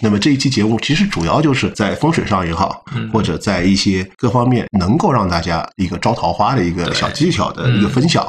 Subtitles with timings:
[0.00, 8.26] 那么这一期节目其实主要就是在风水上也好，嗯或者在一些各方面能够让大家一个招桃花的一个小技巧的一个分享。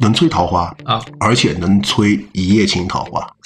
[0.00, 3.26] 能催桃花啊，而且能催一夜情桃花。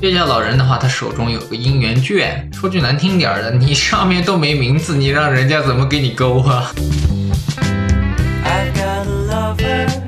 [0.00, 6.72] 月下老人的话，他手中有个姻缘卷，说句难听点儿的，你上面都没名字，你让人家怎么给你勾啊
[8.44, 10.01] ？I've got a lover.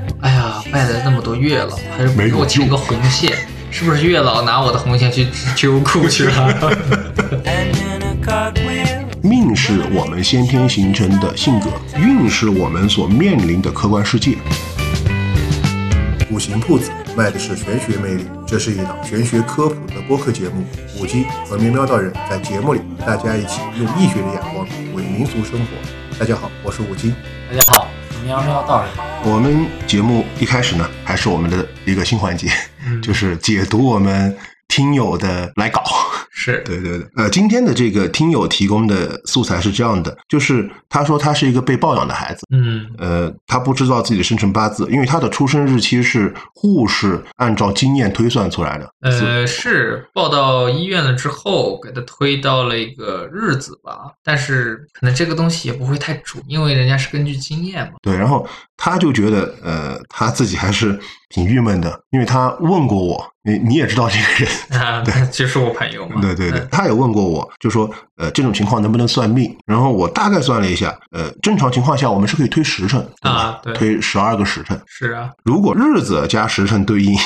[0.75, 3.33] 哎呀，拜了那么多月老，还是没给我牵个红线，
[3.71, 6.77] 是不是月老拿我的红线去织优裤去了.
[9.23, 14.37] 命是我们先天形成的性格，运是我们所面临的客观世界。
[16.29, 20.65] 五行铺子卖的是玄学魅力，这是一档玄学科普的播客节目。
[20.99, 25.67] 五鸡和喵喵道人在节目里，大家一起用易学的眼光为民俗生活。
[26.19, 27.15] 大家好，我是五金。
[27.49, 27.87] 大家好，
[28.25, 28.91] 我是喵喵道人。
[29.25, 32.49] 我们节目一开始呢，还是我们的一个新环节，
[33.03, 34.35] 就是解读我们
[34.69, 35.83] 听友的来搞。
[36.37, 48.91] 是，对对对，呃，今天的这个听友提供的素材是这样的，就是他说他是一个被抱养的孩子，嗯呃，他不知道自己的生辰八字，因为他的出生日期是护士按照经验推算出来的。
[49.01, 57.93] 呃，是报到医院了之后，给他推到了一个日子吧，但是可能这个东西也不会太准，因为人家是根据经验嘛。
[58.03, 58.45] 对，然后
[58.77, 66.21] 他就觉得，呃，他自己还是挺郁闷的，因为他问过我，你你也知道这个人，啊，就是我朋友嘛。
[66.21, 66.61] 对对对。
[66.61, 69.55] 嗯，他也问过我，就说，呃，这种情况能不能算命？
[69.67, 73.37] 然后我大概算了一下，呃，正常情况下我们是可以推时辰，对吧？
[73.37, 77.17] 啊对推十二个时辰，是啊，如果日子加时辰对应，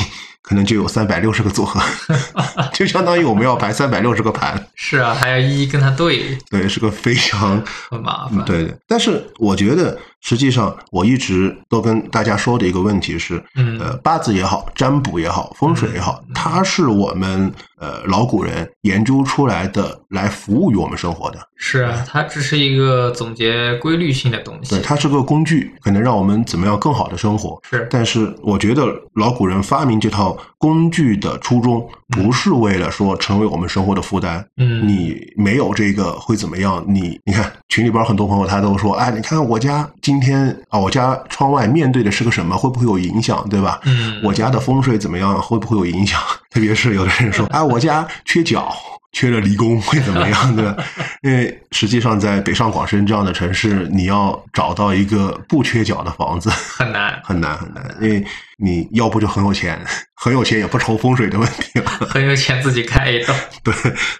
[0.42, 1.78] 可能就有三百六十个组合，
[2.72, 8.42] 就相当于我们要排三百六十个盘，是啊，还要一一跟他对，对，是个非常很麻烦。
[8.44, 8.74] 对对。
[8.86, 21.38] 但是我觉得，实际上我一直都跟大家说的一个问题是，嗯呃，八字也好，占卜也好，风水也好，它是我们呃老古人研究出来的，来服务于我们生活的。
[21.56, 24.70] 是啊，它只是一个总结规律性的东西。
[24.70, 27.60] 对，它是个工具，可能让我们怎么样更好的生活。
[27.68, 34.44] 是但是我觉得老古人发明这套工具的初衷，不是为了说成为我们生活的负担。
[34.56, 36.84] 嗯你没有这个会怎么样？
[36.86, 43.80] 你你看群里边很多朋友他都说，哎，你看我家今天啊，我家窗外面对的是个什么，会不会有影响，对吧？
[43.84, 46.20] 嗯我家的风水怎么样，会不会有影响？
[46.58, 48.74] 特别是有的人说，哎，我家缺角。
[49.10, 50.54] 缺了离宫会怎么样？
[50.54, 50.76] 对吧？
[51.22, 58.22] 因为实际上在北上广深这样的城市，你要找到一个不缺角的房子，很难， 很难很难，因为
[58.58, 59.80] 你要不就很有钱，
[60.16, 61.86] 很有钱也不愁风水的问题了。
[62.08, 63.34] 很有钱自己开一栋。
[63.62, 63.72] 对，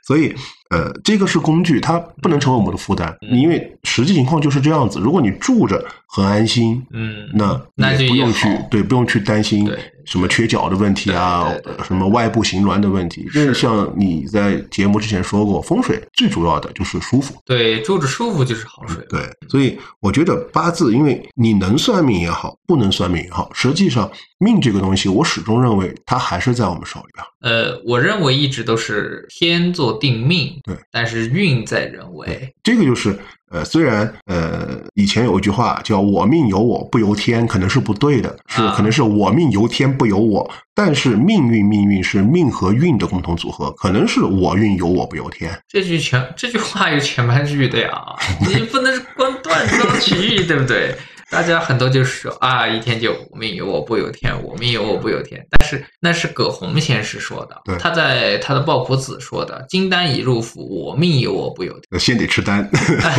[0.03, 0.35] 所以
[0.71, 3.15] 呃，这个是工具，它不能成为我们的负担。
[3.23, 9.69] 嗯因为实际情况就是这样子，如果你住着很安心，嗯，那那就不用去对，不用去担心
[10.05, 11.53] 什么缺角的问题啊
[11.85, 13.27] 什么外部形峦的问题。
[13.31, 17.35] 是像你在节目之前说过，风水最主要的就是舒服。
[17.45, 19.05] 对，住着舒服就是好水。
[19.09, 27.25] 对，所以我觉得八字，因为你能算命也好，不能算命也好，实际上命这个东西，我始终认为它还是在我们手里边。
[27.41, 32.53] 呃，我认为一直都是天作定命，对，但是运在人为。
[32.63, 33.17] 这个就是
[33.51, 45.51] 呃，虽然呃以前有一句话叫“我命由我不由天”，可能是不对的，是啊可能是我命由天不由我，但是命运命运是命和运的共同组合，可能是我运由我不由天。
[45.69, 47.91] 这句前这句话有前半句的呀，
[48.47, 50.95] 你不能是光断章取义，对不对？
[51.31, 55.45] 大家很多就是说啊，一天就我命由我不由天，我命由我不由天。
[55.51, 62.69] 但是那是葛洪先生说对的，他在他的《抱朴子》说的“金丹已入腹，我命由我不由天呃先得吃丹，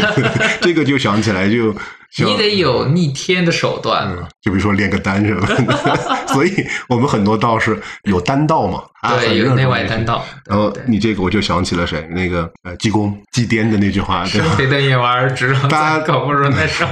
[0.61, 1.71] 这个就想起来就”，
[2.25, 5.95] 你得有逆天的手段嗯。，就比如说练个丹什么的，
[6.33, 10.25] 所以我们很多道士有丹道嘛，啊对，有内外丹道。
[10.45, 14.47] 然后你这个我就想起了谁，那个呃济公济癫的那句话，对吧？
[14.47, 16.87] 生肥的眼娃儿直了，大家搞不如那少。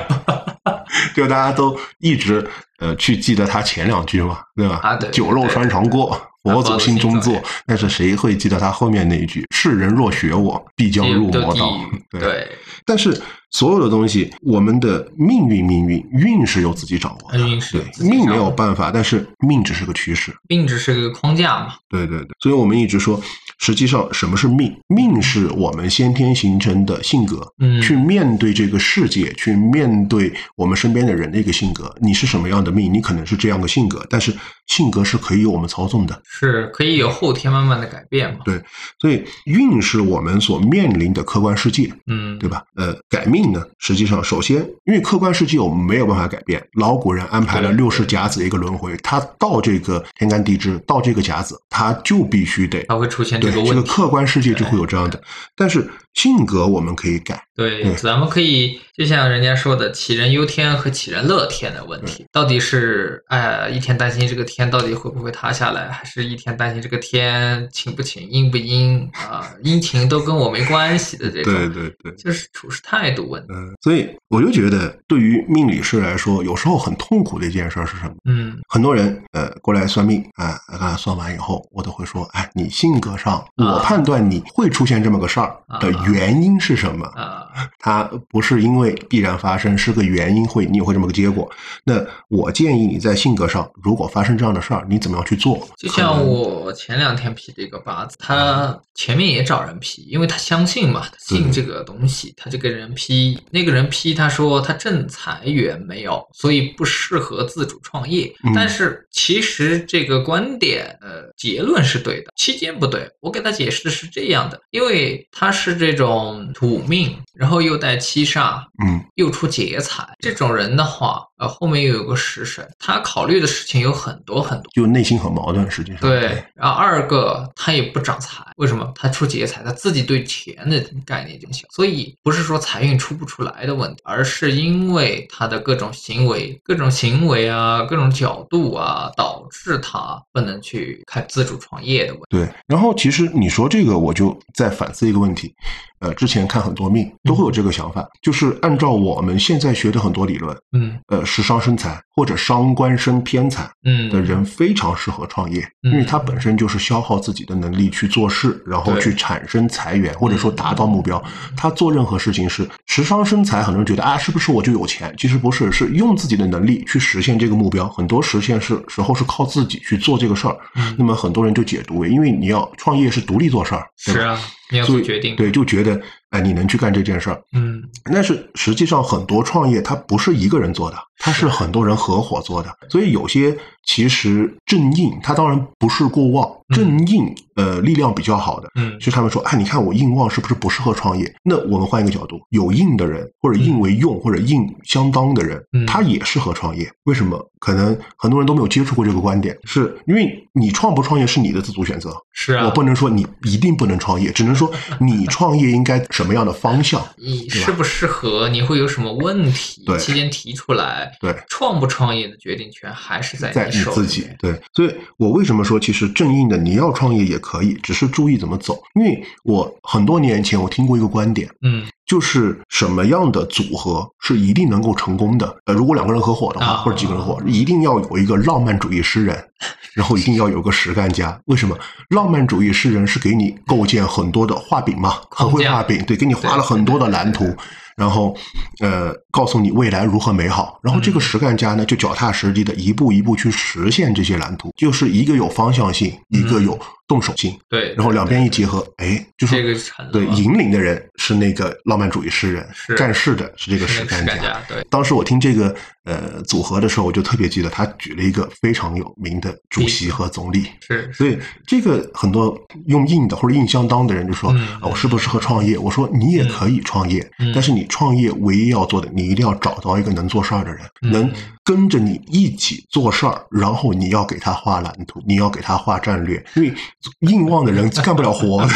[1.16, 2.46] 就大家都一直
[2.80, 4.80] 呃去记得他前两句嘛，对吧？
[4.84, 7.42] 啊对对酒肉穿肠过，佛祖心中坐。
[7.66, 11.80] 但是谁会记得他后面那一句“世人若学我，必将入魔道”？
[12.10, 12.20] 对。
[12.20, 12.48] 对，
[12.86, 13.20] 但是
[13.52, 20.34] 所有的东西，我们的命运命运运是由自己掌握的，运是对命没有办法，但是命只是个趋势。
[20.48, 21.74] 命只是个框架嘛。
[21.90, 23.20] 对对对，所以我们一直说，
[23.58, 24.76] 实际上什么是命？
[24.88, 31.94] 命是我们先天形成的性格，嗯去面对这个世界，去面对我们身边的人的一个性格。
[32.00, 34.34] 你是什么样的命，你可能是这样的性格，但是
[34.68, 36.22] 性格是可以由我们操纵的。
[36.24, 38.40] 是可以有后天慢慢的改变嘛？
[38.46, 38.64] 对
[39.00, 42.64] 所以运是我们所面临的客观世界，嗯，对吧？
[42.76, 53.90] 呃，改命呢，实际上首先，因为客观世界我们没有办法改变，老古人安排了六世甲子一个轮回，他到这个天干地支，到这个甲子，他就必须得他会出现这个个问题。
[53.90, 55.22] 客观世界就会有这样的，
[55.56, 72.12] 但是性格我们可以改，对，对咱们可以就像人家说的“杞人忧天”和“杞人乐天”的问题，到底是哎一天担心这个天到底会不会塌下来，还是一天担心这个天晴不晴、阴不阴啊、 阴晴都跟我没关系的这种，对对对。
[72.18, 73.50] 就是处事态度问题。
[73.54, 78.16] 嗯，所以我就觉得，对于命理师来说，有时候很痛苦的一件事儿是什么？
[78.26, 78.58] 嗯。
[78.68, 87.06] 很多人呃过来算命啊，啊算完以后，我都会说，哎，你性格上，我判断你会出现这么个事儿的原因是什么？
[87.16, 87.48] 啊，
[87.80, 91.50] 它不是因为必然发生，是个原因会你有会这么个结果。
[91.84, 95.68] 那我建议你在性格上，如果发生这样的事儿，你怎么样去做？
[95.78, 103.40] 就像我前两天批这个八字，他前面也找人批，因为他相信嘛，他信这个东西，他就给人批。
[103.52, 108.34] 那个人批他说他正财源没有，所以不适合自主创业。
[108.44, 113.08] 嗯但是其实这个观点，呃，结论是对的，期间不对。
[113.22, 119.04] 我给他解释的是这样的，因为他是这种土命，然后又带七煞，嗯。
[119.16, 124.72] 又出劫财，这种人的话，呃，后面又有个食神，他考虑的事情有很多很多。
[124.74, 128.92] 就内心很矛盾，实际上对，然后二个他也不长财，为什么？
[128.96, 142.28] 他出劫财，他自己对钱的概念就小，所以不是说财运出不出来的问题，而是因为他的各种行为、各种行为啊、各种角度啊，导致他不能去开自主创业的问题。
[142.30, 145.54] 对，然后其实你说这个，我就在反思一个问题。
[146.00, 161.22] 呃，之前看很多命都会有这个想法，就是按照我们现在学的很多理论，嗯呃，食伤生财或者伤官生偏财嗯的人非常适合创业，嗯因为他本身就是消耗自己的能力去做事，然后去产生财源，或者说达到目标。
[161.56, 165.14] 他做任何事情是食伤生财，很多人觉得啊，是不是我就有钱？
[165.18, 167.90] 其实不是，是用自己的能力去实现这个目标。
[167.90, 170.56] 很多实现是时候是靠自己去做这个事儿。
[170.76, 173.88] 嗯那么很多人就解读为，因为你要创业是独立做事儿？
[173.98, 175.36] 是啊，你要所以做决定。
[175.36, 176.00] 对，就觉得
[176.30, 177.42] 哎，你能去干这件事儿。
[177.54, 182.70] 嗯但是实际上，很多创业它不是一个人做的，它是很多人合伙做的。
[182.90, 191.34] 所以有些其实正印，它当然不是过旺，正印呃力量比较好的，嗯就他们说，哎，你看我印旺是不是不适合创业？
[191.44, 196.88] 那我们换一个角度，有印的人或者印为用或者印相当的人嗯，他也适合创业。
[197.06, 197.44] 为什么？
[197.60, 202.16] 可能很多人都没有接触过这个观点，是因为你创不创业是你的自主选择。
[202.32, 207.04] 是啊，我不能说你一定不能创业，只能说你 创业应该什么样的方向。
[207.18, 211.12] 你适不适合，你会有什么问题，对期间提出来。
[211.20, 214.28] 对，创不创业的决定权还是在在你自己。
[214.40, 218.82] 对，所以我为什么说其实正印的你要创业也可以，只是注意怎么走。
[218.96, 225.58] 因为我很多年前我听过一个观点，嗯就是什么样的组合是一定能够成功的。
[225.66, 229.38] 呃，如果两个人合伙的话，啊或者几个人合伙，一定要有一个浪漫主义诗人，
[229.94, 231.38] 然后一定要有个实干家。
[231.48, 231.78] 为什么？
[232.10, 237.54] 浪漫主义诗人是给你构建很多的画饼嘛，很会画饼，对，给你画了很多的蓝图。
[237.98, 238.34] 然后，
[238.80, 240.80] 呃，告诉你未来如何美好。
[240.84, 247.58] 然后这个实干家呢，就脚踏实地的一步一步去实现这些蓝图，就是一个有方向性，一个有动手性。
[247.70, 254.62] 对，然后两边一结合，哎，就是这个对引领的人是那个浪漫主义诗人，是干事的是这个实干家。
[254.68, 260.68] 对，当时我听这个呃组合的时候，我就特别记得他举了一个非常有名的主席和总理。
[260.80, 265.78] 是所以这个很多用印的或者印相当的人就说、我适不适合创业？
[265.78, 271.32] 我说你也可以创业，嗯但是你创业唯一要做的，你一定要找到一个能做事儿的人，嗯能
[271.64, 276.74] 跟着你一起做事儿，然后你要给他画蓝图，你要给他画战略，因为
[277.22, 278.68] 硬旺的人干不了活，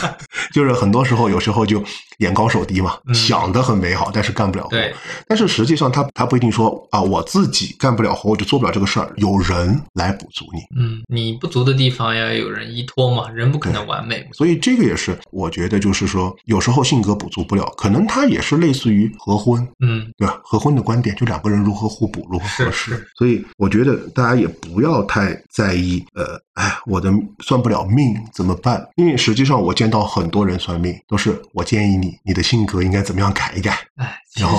[0.52, 1.82] 就是很多时候有时候就
[2.20, 4.70] 眼高手低嘛，嗯想的很美好，但是干不了活。
[4.70, 4.94] 对，
[5.28, 10.60] 但是实际上他他不一定说啊，我自己干不了活，我就做不了这个事儿，有人来补足你。
[10.78, 20.40] 嗯，你不足的地方要有人依托嘛，人不可能完美，所以这个也是我觉得，就是说，有时候性格补足不了，可能他也是类似于合婚，嗯，对吧？
[20.44, 23.06] 合婚的观点就两个人如何互补，如何合适。
[23.16, 28.86] 所以我觉得大家也不要太在意，呃，哎，我的算不了命怎么办？
[28.96, 34.58] 因为实际上我见到很多人算命，都是我建议你，你的性格应该怎么样改一改，哎，然后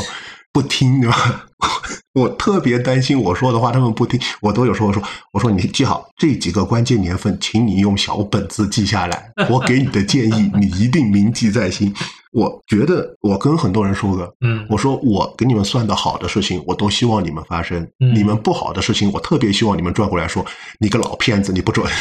[0.52, 1.46] 不听，对吧？
[2.14, 11.94] 我特别担心我说的话他们不听，我都有时候说，我说你记好这几个关键年份，请你用小本子记下来， 我给你的建议你一定铭记在心。
[12.34, 20.46] 我觉得我跟很多人说的，嗯，我说我给你们算的好的事情，我都希望你们发生；嗯你们不好的事情，我特别希望你们转过来说
[20.80, 21.86] 你个老骗子，你不准。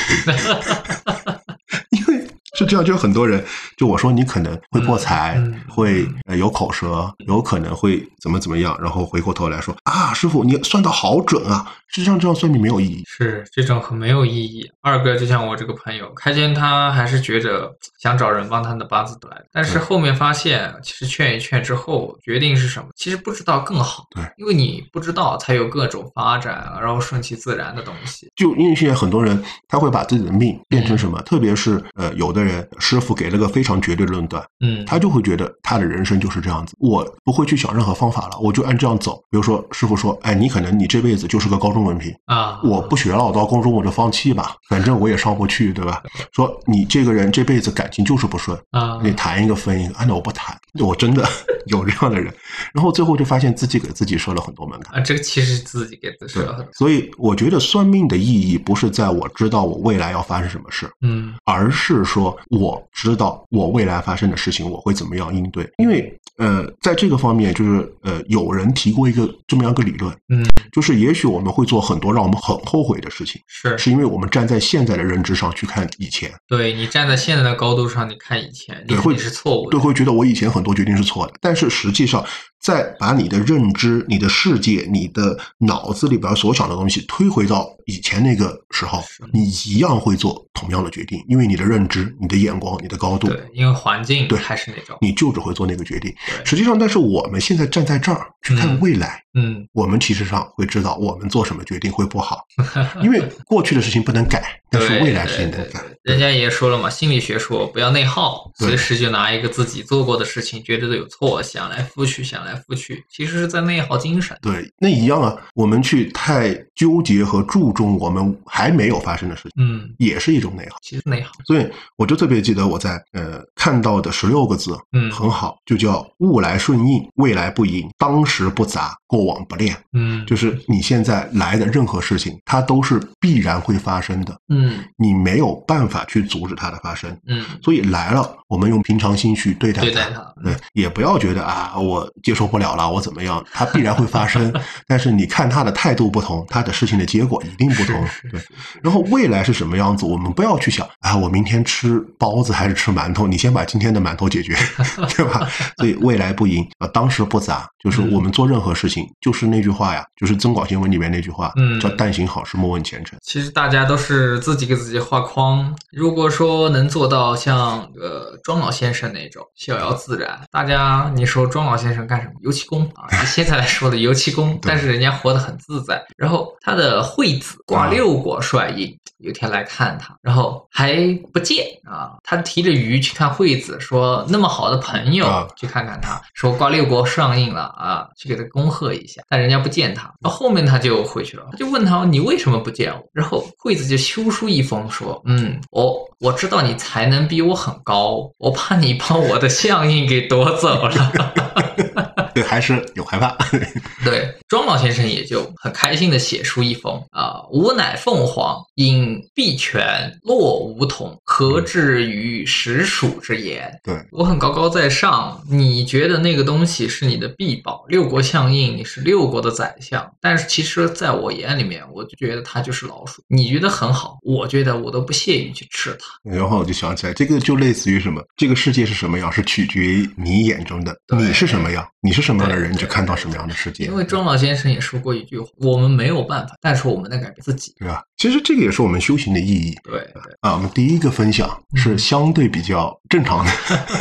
[2.61, 3.43] 因为是这样，就有很多人，
[3.77, 11.67] 就我说你可能会破财，嗯嗯会呃有口舌，有可能会怎么怎么样，然后回过头来说啊，师傅你算的好准啊！
[11.93, 13.03] 实际上这样算命没有意义。
[13.07, 14.71] 是这种很没有意义。
[14.81, 17.71] 二哥就像我这个朋友，开先他还是觉着
[18.01, 22.87] 想找人帮他的八字来，但是后面发现，其实劝一劝之后，决定是什么？
[22.97, 24.07] 其实不知道更好。
[24.11, 28.31] 对，因为你不知道，才有各种发展，然后顺其自然的东西。
[28.37, 31.21] 就因为现在很多人他会把自己的命变成什么？
[31.23, 39.17] 特别是呃，有的人师傅给了个非常绝对的论断，嗯，他就会觉得他的人生就是这样子，我不会去想任何方法了，我就按这样走。
[39.31, 46.03] 比如说师傅说，哎，你可能你这辈子就是个高中文凭，啊，我不学了，我到高中我就放弃吧，反正我也上不去，对吧？
[46.33, 51.29] 说你这个人这辈子感情就是不顺，啊，你谈一个分一个，啊，那我不谈，我真的
[51.67, 52.33] 有这样的人，
[52.75, 54.99] 然后最后就发现自己给自己设了很多门槛。
[54.99, 65.69] 啊，这个其实是自己给自己设对了很多。，所以我觉得算命的意义不是在我知道我未来要发生什么事，嗯而是说我知道我未来发生的事情我会怎么样应对。
[65.79, 79.71] 因为呃，在这个方面，就是呃，有人提过一个这么样一个理论，嗯，就是也许我们会做很多让我们很后悔的事情，是是因为我们站在现在的认知上去看以前，对你站在现在的高度上，你看以前，你对会是错误的。
[79.71, 82.27] 对，会觉得我以前很多决定是错的，但是实际上，
[82.61, 89.03] 再把你的认知、你的世界、你的脑子里边所想的东西推回到以前那个时候，
[89.33, 94.39] 你一样会做同样的决定，因为你的认知、你的眼光、你的高度，对，因为环境对。
[94.39, 94.97] 还是那种。
[95.01, 96.15] 你就只会做那个决定。
[96.45, 102.45] 实际上，但是我们现在站在这儿去看嗯未来，嗯，我们其实上会知道我们做什么决定会不好，
[103.03, 105.81] 因为过去的事情不能改，但是未来事对对情能改。
[106.03, 114.37] 人家也说了嘛，心理学说不要内耗，随时就拿一个自己做过的事情，觉得有错，想来复去，想来覆去，其实是在内耗精神。
[114.41, 120.77] 对，那一样啊，我们去太纠结和注重我们还没有发生的事情，嗯，也是一种内耗。
[120.83, 121.33] 其实内耗。
[121.47, 129.77] 所以我就特别记得我在呃看到的十六个字，嗯很好，就叫物来顺应，未来不迎，当时不杂，过往不恋。
[129.93, 137.17] 嗯，就是你现在来的任何事情，它都是必然会发生的，嗯你没有办法去阻止它的发生。
[137.27, 143.43] 嗯，所以来了，我们用平常心去对待对待它对，也不要觉得啊，我接受不了了，我怎么样？
[143.53, 144.53] 它必然会发生，
[144.89, 147.95] 但是你看他的态度不同，他的事情的结果一定不同。
[148.31, 148.41] 对，
[148.83, 153.27] 然后未来是什么样子，我们不要去想啊，我明天吃包子还是吃馒头？
[153.27, 154.57] 你先把今天的馒头解决，
[155.17, 155.49] 对吧？
[155.79, 163.17] 所以未来不迎啊，当时不杂，就是嗯我们做任何事情，就是那句话呀，就是《增广贤文》里面那句话，嗯叫“但行好事，莫问前程”。
[163.23, 165.73] 其实大家都是自己给自己画框。
[165.93, 172.35] 如果说能做到像呃庄老先生那种逍遥自然，大家你说庄老先生干什么？
[172.43, 176.03] 油漆工啊，以现在来说的油漆工，但是人家活得很自在。
[176.17, 180.97] 然后他的惠子挂六国帅印，有一天来看他，然后还
[181.33, 193.03] 不见啊，他提着鱼去看惠子，说那么好的朋友啊去看看他，说挂六国上映了啊，去给他恭贺一下，但人家不见他，然后后面他就回去了，他就问他你为什么不见我？
[193.13, 202.10] 然后惠子就修书一封说，嗯，我我知道你才能比我很高，我怕你把我的相印给夺走了。
[202.35, 203.37] 对，还是有害怕。
[204.05, 213.73] 对，庄老先生也就很开心的写出一封啊，吾乃凤凰，因碧泉落梧桐，何至于实属之言？
[213.83, 223.23] 对，我很高高在上，你觉得那个东西是你的必宝，六国相印，你是六国的宰相，但是其实在我眼里面，我就觉得它就是老鼠。
[223.29, 226.07] 你觉得很好，我觉得我都不屑于去吃它。
[226.23, 228.23] 然后我就想起来，这个就类似于什么？
[228.37, 233.95] 这个世界是什么样，是取决于你眼中的你是什么样，你是什么样的人，就看到什么样的世界因。
[233.95, 237.75] 为庄老先生也说过一句话：我们没有办法，但是我们能改变自己。
[237.79, 238.03] 对吧？
[238.17, 240.53] 其实这个也是我们修行的意义对对，啊。
[240.53, 243.51] 我们第一个分享是相对比较正常的，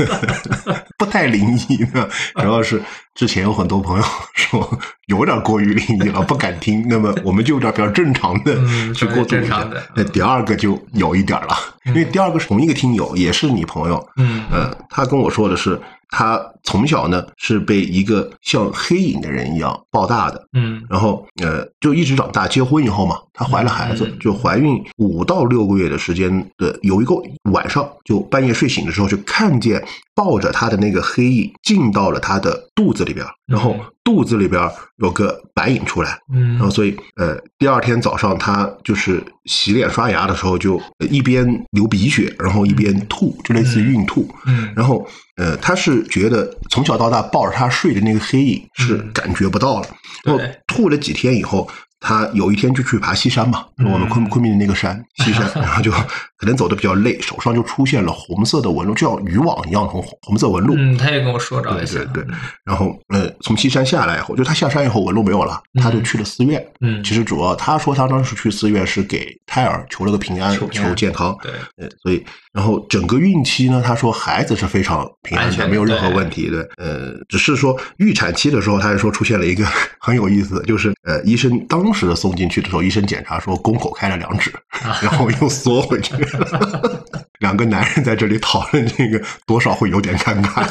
[0.97, 2.81] 不太灵异的，主要是
[3.15, 6.85] 之前有很多朋友说有点过于灵异了，不敢听。
[6.87, 9.83] 那么我们就有点比较正常的嗯 去过渡一下正常的。
[9.95, 22.47] 那第二个就有一点了，因为第二个是同一个听友，也是你朋友，嗯呃，他跟我说的是，他从小呢是被一个像黑影的人一样抱大的，嗯然后呃就一直长大。
[22.47, 27.15] 结婚以后嘛，她怀了孩子，嗯就怀孕五到六个月的时间的有一个
[27.51, 29.85] 晚上，就半夜睡醒的时候，就看见
[30.15, 34.59] 抱着她的那个黑影进到了她的肚子里边，然后嗯肚子里边
[34.97, 36.53] 有个白影出来，嗯。
[36.53, 44.27] 然后所以呃，第二天早上他就是洗脸刷牙的时候，就呃一边流鼻血，然后一边吐，就类似于孕吐。
[44.47, 44.73] 嗯。
[44.75, 49.87] 然后呃，他是觉得从小到大抱着他睡的那个黑影是感觉不到了。
[50.23, 53.91] 然后对吐了几天以后，他有一天就去爬西山嘛，嗯。
[53.91, 55.91] 我们昆昆明的那个山西山， 然后就
[56.39, 60.73] 可能走的比较累，手上就出现了红色的纹路，就像渔网一样的红红色纹路。
[60.77, 66.65] 嗯，他也跟我说着一下，对对对然后呃，从西山下来以后，就他下山以后纹路没有了，他就去了寺院。
[66.79, 71.37] 嗯，其实主要他说他当时去寺院是给胎儿求了个平安，求求健康。
[71.43, 76.67] 对，呃，所以然后整个孕期呢，他说孩子是非常平安的，没有任何问题的。
[76.77, 79.65] 呃，只是说预产期的时候，他是说出现了一个
[79.99, 84.53] 很有意思的，就是呃，医生当时送进去的时候，医生检查说宫口开了两指，
[85.01, 86.13] 然后又缩回去。
[87.39, 90.67] 两个男人在这里讨论这个，多少会有点尴尬。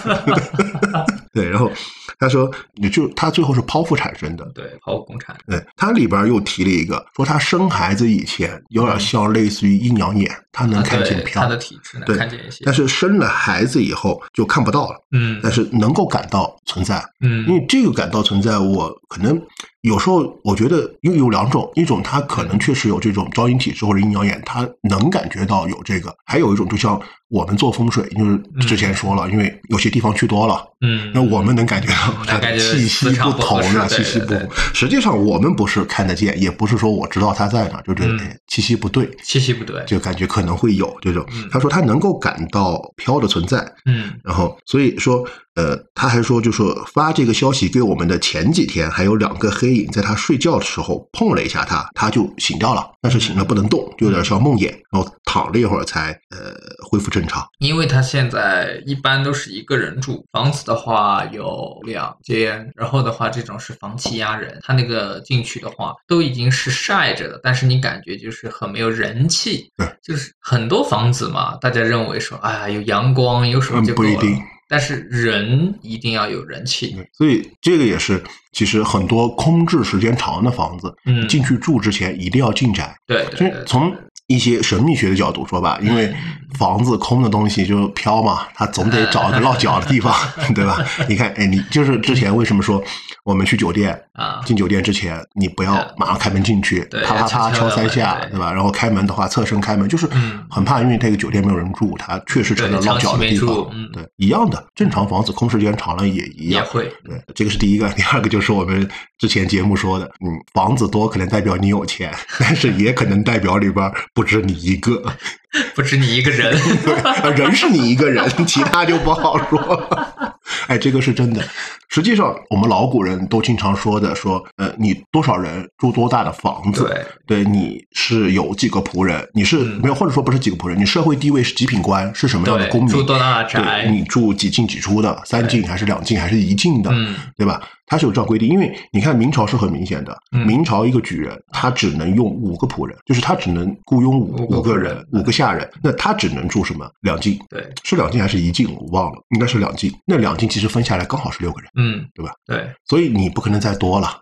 [1.33, 1.71] 对，然后
[2.19, 15.41] 他说，你就他最后是剖腹产生的，对，剖宫产，对，他里边又提了一个，说他生孩子以前有点像类似于阴阳眼，他能看见飘，啊对他的体质能对看见一些，但是生了孩子以后就看不到了，嗯。
[15.43, 17.03] 但是能够感到存在。
[17.21, 17.47] 嗯。
[17.47, 19.41] 因嗯为这个感到存在，我可能
[19.89, 34.35] 有时候我觉得又有两种，一种他可能确实有这种招阴体质或者阴阳眼，他能感觉到有这个；还有一种就像我们做风水，就是之前说了，因为有些地方去多了，嗯，那我们能感觉到他气息不同啊，气息不。
[34.75, 41.49] 实际上我们不是看得见，也不是说我知道他在哪，就觉得嗯哎气息不对，气息不对，就感觉可能会有这种嗯。
[41.51, 45.25] 他说他能够感到飘的存在，嗯然后所以说，
[45.59, 56.55] 呃，他还说，就说发这个消息给我们的前几天，还有两个黑影在他睡觉的时候碰了一下他，他就醒掉了，但是醒了不能动，就有点像梦魇，然后躺了一会儿才呃
[56.89, 57.45] 恢复正常。
[57.59, 78.23] 因为他现在一般都是一个人住，房子的话有两间，然后的话这种是房气压人，他那个进去的话都已经是晒着的，但是你感觉就是很没有人气对，就是很多房子嘛，大家认为说，哎呀有阳光有什么嗯就够了，不一定但是人一定要有人气，所以这个也是，
[78.53, 82.95] 其实很多空置时间长的房子，嗯进去住之前一定要进宅。
[83.07, 83.95] 对就是，从
[84.27, 86.15] 一些神秘学的角度说吧，因为
[86.59, 90.15] 房子空的东西就飘嘛，它总得找一个落脚的地方，
[90.55, 90.85] 对吧？
[91.09, 92.83] 你看，哎，你就是之前为什么说
[93.29, 94.41] 我们去酒店啊。
[94.47, 98.31] 进酒店之前，你不要马上开门进去，对啪啪啪敲三下，对。
[98.31, 98.51] 对吧？
[98.51, 100.43] 然后开门的话，侧身开门，就是嗯。
[100.49, 103.49] 很怕，因为这个酒店没有人住，它确实成了对落脚的地方。
[103.93, 106.65] 对，一样的，正常房子空时间长了也一样。
[106.65, 107.87] 也会，对，这个是第一个。
[107.91, 108.89] 第二个就是我们
[109.19, 112.11] 之前节目说的，嗯，房子多可能代表你有钱，
[112.41, 115.03] 但是也可能代表里边不止你一个，
[115.75, 116.55] 不止你一个人，
[117.23, 120.37] 呃人是你一个人，其他就不好说了。
[120.69, 121.43] 哎，这个是真的。
[121.89, 126.85] 实际上，我们老古人都经常说的，说，呃，你多少人住多大的房子，
[127.27, 137.61] 对，对，你是有几个仆人，你是、嗯没有，或者说不是几个仆人，你社会地位是几品官，是什么样的对公民，住多大的宅你住几进几出的，三进还是两进还是一进的，嗯对吧？
[137.89, 147.39] 它是有这样规定，因为你看明朝是很明显的，嗯明朝一个举人他只能用五个仆人，就是他只能雇佣五五个人人，五个下人，那他只能住什么两进？
[147.49, 148.69] 对，是两进还是一进？
[148.75, 149.93] 我忘了，应该是两进。
[150.07, 152.33] 那两进其实分下来刚好是六个人，嗯，对吧？
[152.47, 154.21] 对，所以你不可能再多了。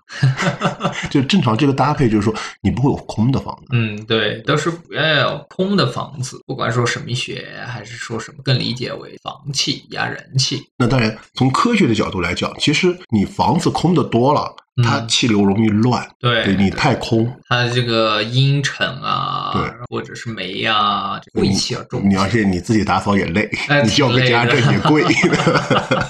[1.10, 3.66] 就正常这个搭配，就是说你不会有空的房子。
[3.72, 10.62] 嗯，对，都是不要有空的房子，不管说神秘学还是说什么，更理解为房气压人气。
[10.76, 16.06] 那当然，从科学的角度来讲，其实你房房子空的多了，它嗯气流容易乱。
[16.18, 22.02] 对对你太空，它这个阴沉啊，对，或者是霉啊，这晦气要重。
[22.08, 25.02] 你而且你自己打扫也累，哎 你叫个家政也贵。
[25.04, 25.30] 挺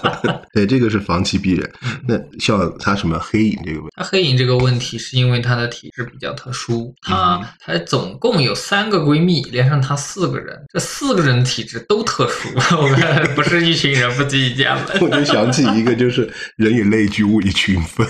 [0.53, 1.71] 对，这个是房气逼人。
[2.09, 12.49] 那像他什么黑影这个问题，它黑影这个问题是因为她的体质比较特殊，她嗯她总共有三个闺蜜，连上她四个人，这四个人体质都特殊，
[12.81, 15.01] 我看不是一群人不进一家门。
[15.03, 18.07] 我就想起一个，就是人以类聚，物以群分。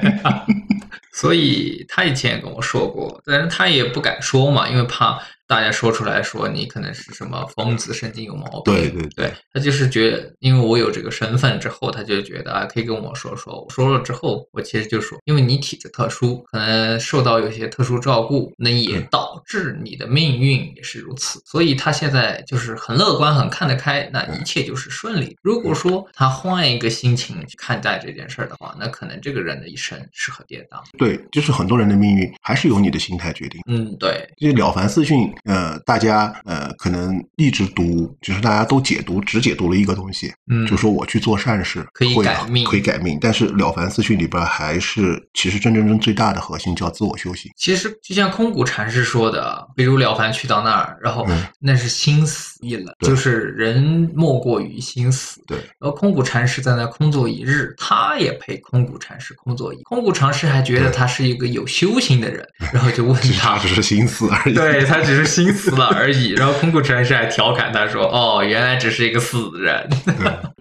[1.12, 8.74] 所以他以前也跟我说过，但是他也不敢说嘛，因为怕大家说出来说你可能是什么疯子、神经有毛病。
[8.74, 13.60] 对对对，他就是觉得，因为我有这个身份之后，他就觉得啊，可以跟我说说。
[13.60, 21.40] 我说了之后，我其实就说，因为你体质特殊，可能受到有些特殊照顾，那也导致你的命运也是如此。
[21.46, 25.34] 所以他现在就是很乐观、很看得开，那一切就是顺利。
[25.42, 30.78] 如果说他换一个心情去看待这件事儿的话，那可能这个人的一生是很跌宕。
[30.98, 33.60] 对，就是很多人的命运还是由你的心态决定。
[33.66, 43.18] 嗯，对，这《了凡四训》呃，大家呃可能一直读，就是大家都解读，只解读了一个东西，嗯，就说我去做善事可以改命可以改命。
[43.20, 47.50] 但是《了凡四训》里边还是其实真正正最大的核心叫自我修行。
[47.56, 55.40] 其实就像空谷禅师说的，比如了凡去到那儿，然后嗯那是心死一了，就是人莫过于心死。
[55.46, 59.82] 对，然后空谷禅师在那空坐一日，他也陪空谷禅师空坐一。
[59.82, 64.54] 空谷禅师还觉得他是一个有修行的人，然后就问 他他只是心死而已。
[64.54, 66.30] 对他只是心死了而已。
[66.30, 69.88] 然后空谷禅师还调侃他说：“哦，原来只是一个死人。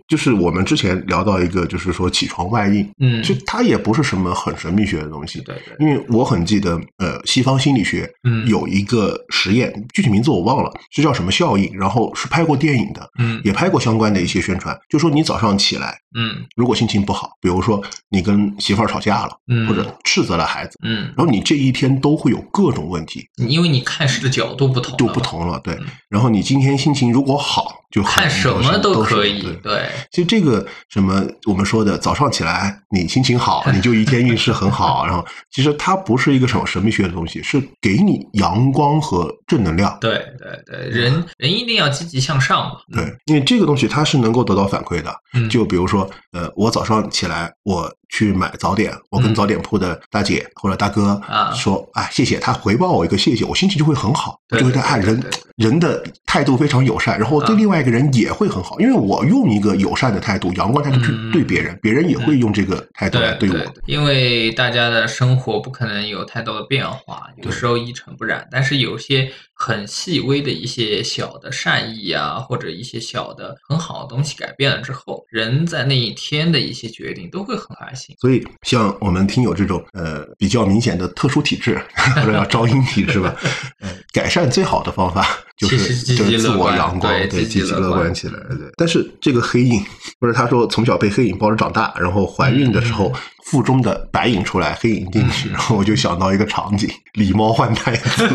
[0.08, 5.40] 对，就是我们之前聊到一个，就是说起床外应，”嗯，其实它也不是什么很神秘学的东西。
[5.42, 25.22] 对对，因为我很记得，呃，西方心理学嗯有一个实验，具体名字我忘了，是叫什么效应，然后是拍过电影的，嗯也拍过相关的一些宣传，就说你早上起来，嗯如果心情不好，比如说你跟媳妇儿吵架了，嗯，或者斥责了孩子，嗯，然后你这一天都会有各种问题，因为你看事的角度不同，就不。
[25.28, 25.60] 同了。
[25.62, 35.06] 对嗯，然后你今天心情如果好，就看什么都可以，对对，其实这个什么我们说的早上起来你心情好，你就一天运势很好。
[35.06, 39.98] 然后其实它不是一个什么神秘学的东西，是给你阳光和正能量。
[40.02, 42.76] 对对对，人人一定要积极向上嘛。
[42.92, 45.14] 对，因为这个东西它是能够得到反馈的。
[45.34, 49.36] 嗯，就比如说，呃，我早上起来我去买早点，我跟嗯。
[49.36, 51.52] 早点铺的大姐或者大哥啊。
[51.54, 55.24] 说，哎，谢谢，他回报我一个谢谢，我心情就会很好，对就会对哎人
[55.56, 61.32] 人的态度非常友善，然后对啊另外一个人也会很好，因为我用一个友善的态度、阳光态度去嗯。
[61.32, 63.56] 对别人，别人也会用这个态度来对我。
[63.56, 78.16] 对，因为大家的生活不可能有太多的变化，有时候一尘不染，但是有些很细微的一些小的善意啊，或者一些小的很好的东西改变了之后，人在那一天的一些决定都会很开心。
[78.20, 81.82] 所以，像我们听友这种呃比较明显的特殊体质，
[82.18, 83.36] 或者叫招阴体质吧，
[83.82, 85.94] 呃，改善最好的方法就是
[86.38, 88.34] 自我阳光，对对，积极乐观观起来。
[88.50, 89.84] 对，但是这个黑影，
[90.20, 93.14] 不是他说从小被黑影抱着长大，然后怀孕的时候嗯
[93.46, 98.30] 腹中的白影出来，黑影进去，然后我就想到一个场景： 狸猫换太子。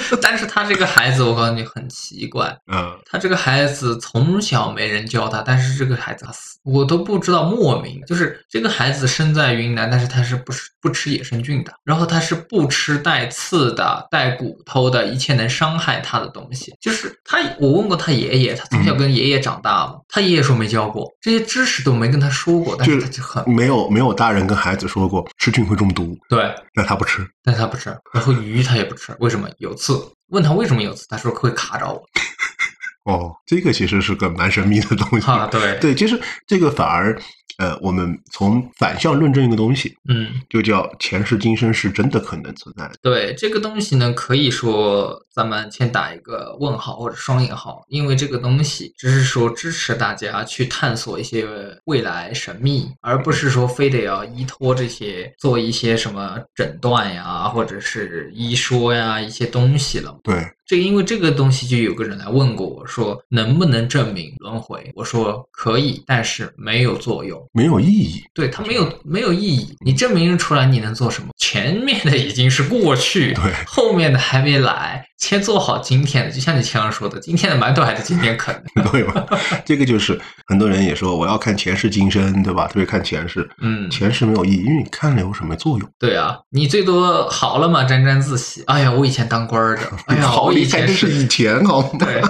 [0.20, 16.74] 但是他这个孩子，我告诉你很奇怪，嗯，他这个孩子从小没人教他，但是这个孩子他死，我都不知道莫名，就是这个孩子生在云南，但是他是不吃不吃野生菌的，然后他是不吃带刺的、带骨头的一切能伤害他的东西。
[16.80, 27.26] 就是他，我问过他爷爷，他从小跟爷爷长大嘛，他爷爷说没教过，这些知识都没跟他说过，但是他就很没有没有大人跟孩子说过吃菌会中毒，对，那他不吃。
[27.44, 29.48] 但是他不吃，然后鱼他也不吃，为什么？
[29.58, 30.12] 有刺。
[30.28, 32.00] 问他为什么有刺，他说会卡着我。
[33.04, 35.26] 哦，这个其实是个蛮神秘的东西。
[35.30, 37.20] 啊，对，对，其实这个反而，
[37.58, 40.28] 呃，我们从反向论证一个东西，嗯。
[40.48, 42.94] 就叫前世今生是真的可能存在的。
[43.02, 51.46] 对这个东西呢，可以说咱们先打一个问号或者双引号，因为这个东西只是说支持大家去探索一些
[51.84, 60.18] 未来神秘，而不是说非得要依托这些做一些什么诊断呀，或者是医说呀一些东西了。
[60.22, 60.34] 对，
[60.66, 64.90] 这因为这个东西就有个人来问过我说能不能证明轮回？
[64.94, 67.41] 我说可以，但是没有作用。
[67.52, 68.22] 没有意义。
[68.34, 71.28] 对它没有没有意义，你证明出来你能做什么？
[71.38, 76.30] 前面的已经是过去，对后面的还没来，先做好今天的。
[76.30, 78.82] 就像你前面说的，今天的馒头还是今天啃的。
[78.90, 79.26] 对吧？
[79.64, 82.66] 这个就是很多人也说我要看前世今生，对吧？
[82.68, 85.88] 特别看前世，嗯，前世没有意义，因为你看了有什么作用？
[85.98, 88.62] 对啊，你最多好了嘛，沾沾自喜。
[88.66, 91.90] 哎呀，我以前当官儿的，哎呀， 好，我以前是以前好吗？
[92.00, 92.22] 对，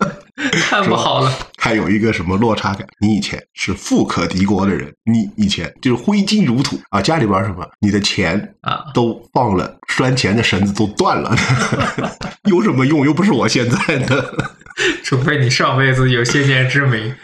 [0.62, 1.32] 看不好了。
[1.60, 2.86] 还有一个什么落差感？
[3.00, 11.36] 你以前是富可敌国的人，你以前就是挥金如土啊，家里边什么，你的钱啊都放了，拴钱的绳子都断了，
[12.48, 13.04] 有什么用？
[13.04, 14.34] 又不是我现在的，
[15.04, 17.14] 除非你上辈子有先见之明，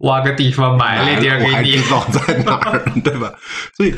[0.00, 3.32] 挖个地方埋了点给你知，道在哪儿，对吧？
[3.76, 3.94] 所以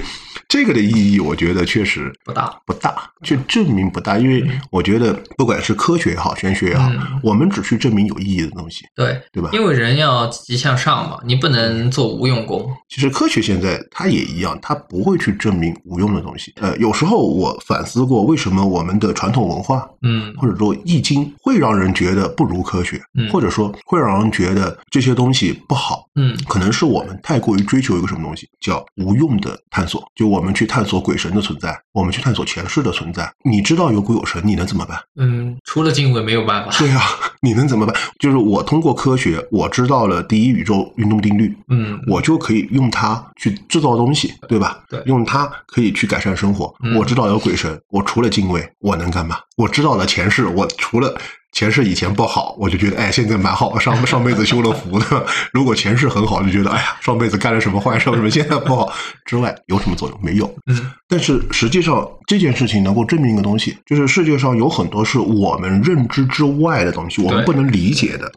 [0.48, 2.52] 这个的意义，我觉得确实不大。
[2.66, 9.50] 不大，去证明不大，因为我觉得不管是科学也好，玄学也好，嗯我们只去证明有意义的东西，对，对吧？
[9.52, 12.70] 因为人要积极向上嘛，你不能做无用功。
[12.88, 16.52] 其实科学现在它也一样，它不会去证明无用的东西。
[16.60, 26.06] 呃，有时候我反思过，为什么我们的传统文化嗯或者说易经会让人觉得不如科学，嗯或者说会让人觉得这些东西不好。
[26.16, 30.04] 嗯可能是我们太过于追求一个什么东西，叫无用的探索。
[30.14, 33.28] 就我们去探索鬼神的存在，我们去探索前世的存在。
[33.44, 34.96] 你知道有鬼有神，你能怎么办？
[35.16, 36.70] 嗯，除了敬畏没有办法。
[36.78, 37.00] 对呀、
[37.40, 37.94] 你能怎么办？
[38.20, 44.78] 就是我通过科学，我知道了第一宇宙运动定律，嗯，我就可以用它去制造东西，对吧？
[44.88, 46.72] 对用它可以去改善生活。
[46.84, 49.36] 嗯我知道有鬼神，我除了敬畏，我能干嘛？
[49.56, 51.12] 我知道了前世，我除了
[51.50, 55.26] 前世以前不好，我就觉得哎，现在蛮好，上 上辈子修了福的。
[55.52, 58.92] 如果前世很好，就觉得哎呀，上辈子干了什么坏事，为什么现在不好？
[59.24, 60.18] 之外有什么作用？
[60.22, 60.46] 没有。
[60.66, 68.30] 嗯但是实际上这件事情能够证明一个东西，就是世界上有很多是我们认知之外的东西，我们不能理解的。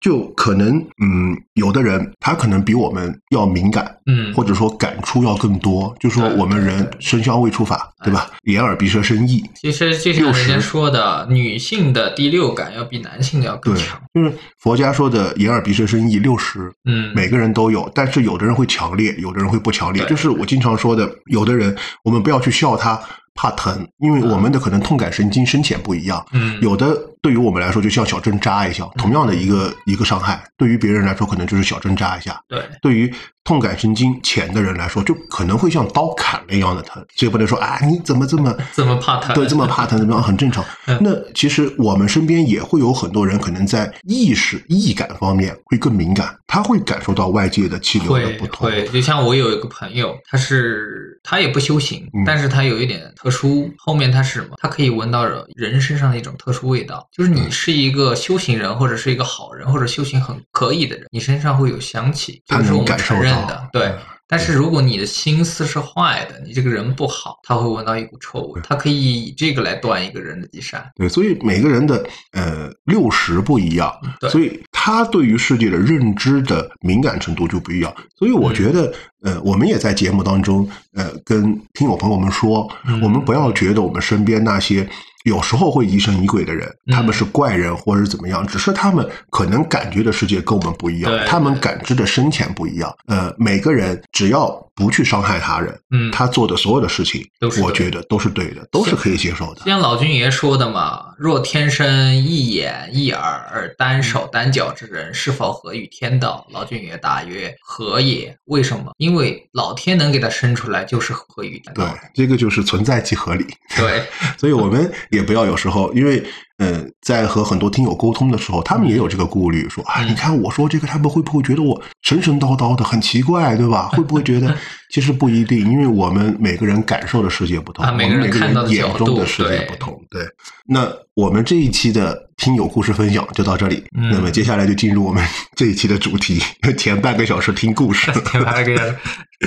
[0.00, 5.94] 就可能，嗯，有的人他可能比我们要敏感，嗯，或者说感触要更多。
[5.98, 8.30] 就说我们人生肖未出法，对吧？
[8.44, 20.04] 眼耳鼻舌身意，其实就像人家说的，女性的第六感要比男性要更强。，就是佛家说的眼耳鼻舌身意六十，嗯，每个人都有，但是有的人会强烈，有的人会不强烈。
[20.06, 23.00] 就是我经常说的，有的人我们不要去笑他
[23.34, 26.24] 怕疼，因为我们的可能痛感神经深浅不一样。
[26.32, 26.96] 嗯，有的
[27.26, 32.40] 对于我们来说就像小针扎一下，同样的一个一个伤害，对于别人来说可能就是小针扎一下。
[32.46, 33.12] 对，对于
[33.42, 39.34] 痛感神经浅的人来说，就可能会像刀砍了一样的疼，所以不能说啊你怎么这么 这么怕疼？
[39.34, 40.96] 对这么怕疼，怎么样很正常嗯。
[41.00, 48.70] 那其实我们身边也会有很多人，可能在意识意感方面会更敏感，他会感受到外界的气流的不同。
[48.70, 54.56] 对，就像我有一个朋友，他是他也不修行，嗯但是他有一点特殊，后面他是什么？
[54.60, 55.24] 他可以闻到
[55.56, 63.98] 人身上的一种特殊味道，就是你是一个修行人，或者是一个好人，或者修行很可以的人，你身上会有香气，这他是我们承认的，对嗯。
[64.28, 70.84] 但是如果你的心思是坏的，你这个人不好，他会闻到一股臭味，他可以以这个来断一个人的机善。
[70.96, 73.90] 对，所以每个人的呃六十不一样，
[74.28, 77.94] 所以他对于世界的认知的敏感程度就不一样。
[78.18, 84.88] 所以我觉得，呃，我们也在节目当中，呃，跟听友朋友们说，嗯我们不要觉得我们身边那些
[85.24, 92.92] 有时候会疑神疑鬼的人，嗯他们是怪人或者怎么样，只是他们可能感觉的世界跟我们不一样，他们感知的深浅不一样。
[93.06, 99.62] 呃，每个人只要不去伤害他人，嗯，他做的所有的事情都是，我觉得都是对的，都是可以接受的。
[99.64, 106.46] 像老君爷说的嘛，若天生一眼一耳而单手单脚之人，是否合于天道？
[106.52, 108.36] 老君爷答曰：合也。
[108.44, 108.92] 为什么？
[108.98, 113.46] 因为老天能给他生出来，就是合于天对。，这个就是存在即合理。
[113.76, 114.02] 对，
[114.36, 116.22] 所以我们也不要有时候，因为
[116.58, 123.88] 呃，在和很多听友沟通的时候，他们也有这个顾虑，说啊，嗯你看我说这个，他们会不会觉得我神神叨叨的，很奇怪，对吧？
[123.92, 124.56] 会不会觉得
[124.90, 130.00] 其实不一定，因为我们每个人感受的世界不同，啊每个人我们每个看到的人眼中的世界不同。
[130.10, 130.22] 对，
[130.66, 135.24] 那我们这一期的听友故事分享就到这里，嗯那么接下来就进入我们
[135.56, 136.40] 这一期的主题，
[136.76, 138.10] 前半个小时听故事。
[138.44, 138.82] 还给他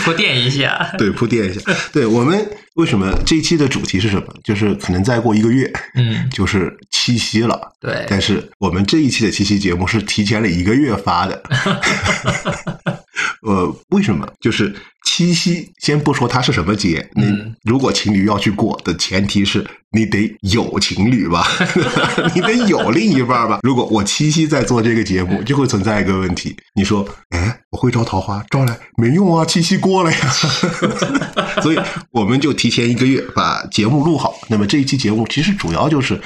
[0.04, 0.92] 铺垫一下。
[0.98, 1.62] 对，铺垫一下。
[1.92, 4.28] 对我们为什么这一期的主题是什么？
[4.44, 7.60] 就是可能再过一个月，嗯，就是七夕了。
[7.80, 11.42] 对，但是我们这一期的七夕节目是提前了一个月发的。
[13.42, 14.28] 呃，为什么？
[14.40, 14.74] 就是
[15.20, 21.46] 七夕，先不说它是什么节，你嗯如果情侣要去过的前提是你得有情侣吧，
[22.34, 23.60] 你得有另一半吧。
[23.62, 30.18] 如果我七夕在做这个节目，就会存在一个问题，你说，哎，我会招桃花，招来没用啊，七夕过了呀。
[31.62, 31.80] 所以
[32.12, 34.34] 我们就提前一个月把节目录好。
[34.48, 36.18] 那么这一期节目其实主要就是。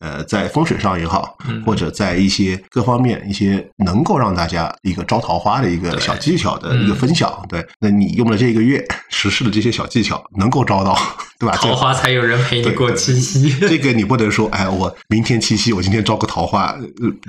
[0.00, 10.96] 呃，在风水上也好，嗯或者在一些各方面一些能够让大家一个招桃花的一个小技巧的一个嗯分享，对，那你用了这个月实施的这些小技巧，能够招到，
[11.38, 11.56] 对吧？
[11.56, 13.50] 桃花才有人陪你过七夕。
[13.60, 16.76] 这个你不能说，哎，我明天七夕，我今天招个桃花，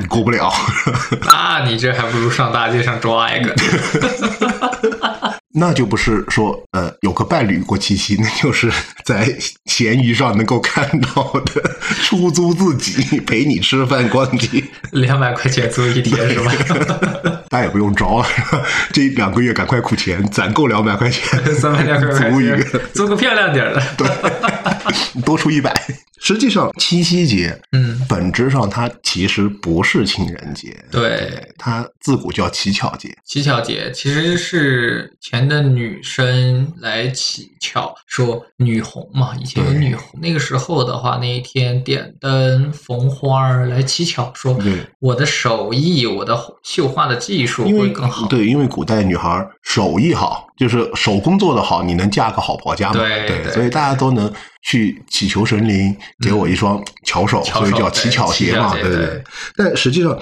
[0.08, 0.52] 过不了。
[1.26, 3.56] 那你这还不如上大街上抓一个。
[5.60, 8.72] 那就不是说呃有个伴侣过七夕， 那就是
[9.04, 11.62] 在闲鱼上能够看到的
[12.04, 16.52] 出租自己陪你吃饭逛街，两百块钱租一天是吧？
[17.50, 18.26] 大家也不用着
[18.94, 23.82] 这两个月赶快苦钱，攒够两百块钱， 三百两百块租一个，租个漂亮点儿的。
[25.26, 25.74] 多出一百。
[26.20, 33.16] 实际上，七夕节，嗯，本质上它其实不是情人节，对，它自古叫乞巧节。
[33.26, 40.20] 乞巧节其实是前的女生来乞巧，说女红嘛，以前有女红。
[40.22, 48.28] 那个时候的话，那一天点灯缝花儿来乞巧，说对我的手艺，我的绣花的技术会更好。
[48.28, 53.00] 对，因为古代女孩手艺好，就是手工做得好，你能嫁个好婆家嘛？
[53.00, 59.24] 对对所以大家都能去祈求神灵给我一双巧手，所以叫乞巧鞋嘛，对对对
[59.56, 60.20] 但实际上，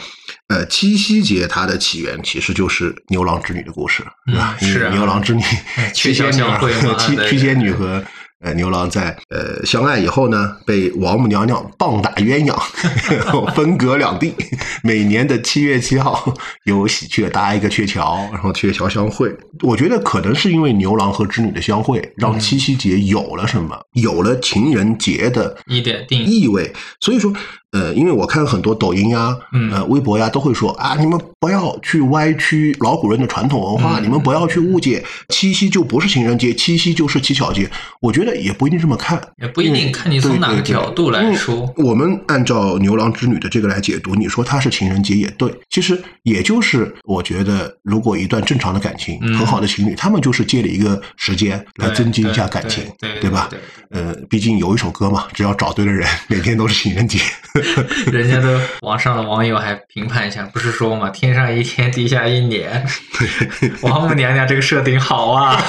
[0.50, 4.56] 呃，七夕节它的起源其实就是牛郎织女的故事，对吧？
[4.62, 4.94] 嗯是啊。
[4.94, 5.42] 牛郎织女，
[5.94, 6.42] 七仙女
[7.30, 8.04] 七仙女和
[8.40, 12.56] 呃牛郎在呃相爱以后呢，被王母娘娘棒打鸳鸯，
[13.56, 14.34] 分隔两地。
[14.84, 16.34] 每年的七月七号，
[16.66, 19.36] 有喜鹊搭一个鹊桥，然后鹊桥相会。
[19.62, 23.76] 我觉得可能是因为牛郎和织女的相会，让七夕节有了什么？
[23.94, 26.72] 有了情人节的一点定意味。
[27.02, 27.34] 所以说，
[27.72, 37.70] 呃，因为我看很多抖音呀、嗯呃微博呀，都会说啊，你们不要去歪曲老古人的传统文化，嗯你们不要去误解七夕就不是情人节，七夕就是乞巧节。
[38.00, 41.72] 我觉得也不一定这么看，也不一定看你从哪个角度来说。
[41.78, 53.60] 我们按照牛郎织女的这个来解读，你说它是情人节也对，其实也就是我觉得，如果一段正常的感情、嗯很好的情侣，他们就是借了一个时间来增进一下感情，对对吧对？
[53.92, 57.20] 呃，毕竟有一首歌嘛，只要找对了人，每天都是情人节。
[58.12, 62.86] 人家的网上的网友还评判一下，不是说嘛，天上一天，地下一年。
[63.82, 65.62] 王母娘娘这个设定好啊，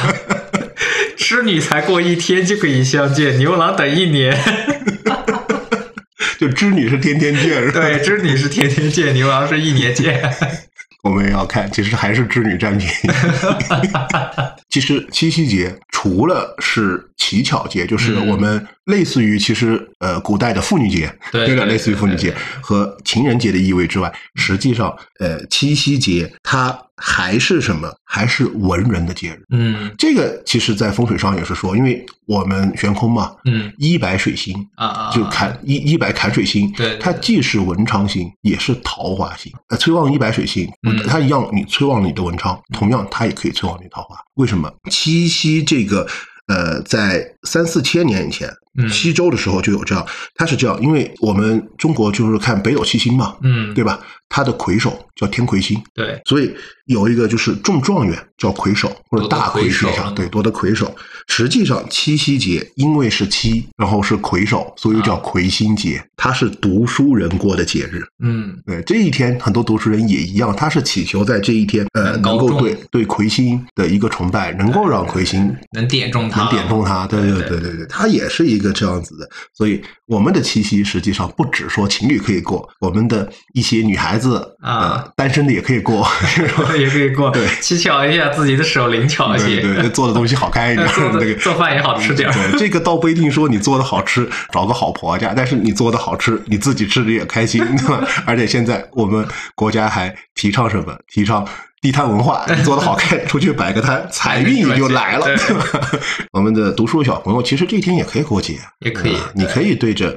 [1.17, 4.37] 织女才过一天就可以相见，牛郎等一年。
[6.39, 7.81] 就织女是天天见，是吧？
[7.81, 10.23] 对，织女是天天见，牛郎是一年见。
[11.03, 13.09] 我们也要看，其实还是织女占便宜。
[14.69, 27.89] 其实七夕节除了是乞巧节，就是嗯我们类似于其实呃古代的妇女节，了，对对类似于妇女节和情人节的意味之外，实际上呃七夕节它还是什么？
[28.05, 29.43] 还是文人的节日。
[29.51, 39.53] 嗯这个其实，在风水上也是说，因为我们悬空嘛，嗯一白水星，啊啊，就坎一一白坎水星，对对它既是文昌星，也是桃花星。
[39.69, 44.17] 呃，催旺一白水星，嗯它一样，你催旺你的文昌，同样它也可以催旺你的桃花。
[44.35, 44.73] 为什么？
[44.91, 46.07] 七夕这个，
[46.49, 48.55] 呃，在三四千年以前，嗯
[48.87, 53.73] 西周的时候就有这样，它是这样，因为我们中国就是看北斗七星嘛，嗯。
[53.75, 53.99] 对吧？
[54.29, 56.21] 它的魁首叫天魁星，对。
[56.27, 60.95] 所以有一个就是中状元叫魁首或者大魁魁首天下，了对，夺得魁首。
[61.29, 65.21] 实际上七夕节因为是七，然后是魁首，所以叫啊。
[65.23, 68.03] 魁星节，它是读书人过的节日。
[68.23, 68.55] 嗯。
[68.67, 79.29] 对，这一天很多读书人也一样，他是祈求在这一天，呃，能够对对魁星的一个崇拜，能够让魁星能点中他，能点中他，对对对对对对，他也是一个这样子的。
[79.55, 86.07] 所以我们的七夕实际上不只说情侣可以过，我们的一些女孩子啊呃，单身的也可以过，
[86.79, 92.31] 也可以过对，乞巧一下自己的手灵巧一些，对对，做的东西好看一点， 做那个做饭也好吃点。
[92.33, 98.07] 对，这个倒不一定说你做的好吃，找个好婆家，但是你做的好吃，你自己吃的也开心， 对吧？
[98.27, 100.97] 而且现在我们国家还提倡什么？
[101.09, 101.47] 提倡
[101.81, 105.91] 地摊文化，你做的好 看，出去摆个摊，财运也就来了，对对吧？
[106.33, 110.17] 我们的读书小朋友，其实这一天也可以过节，也可以你可以对着。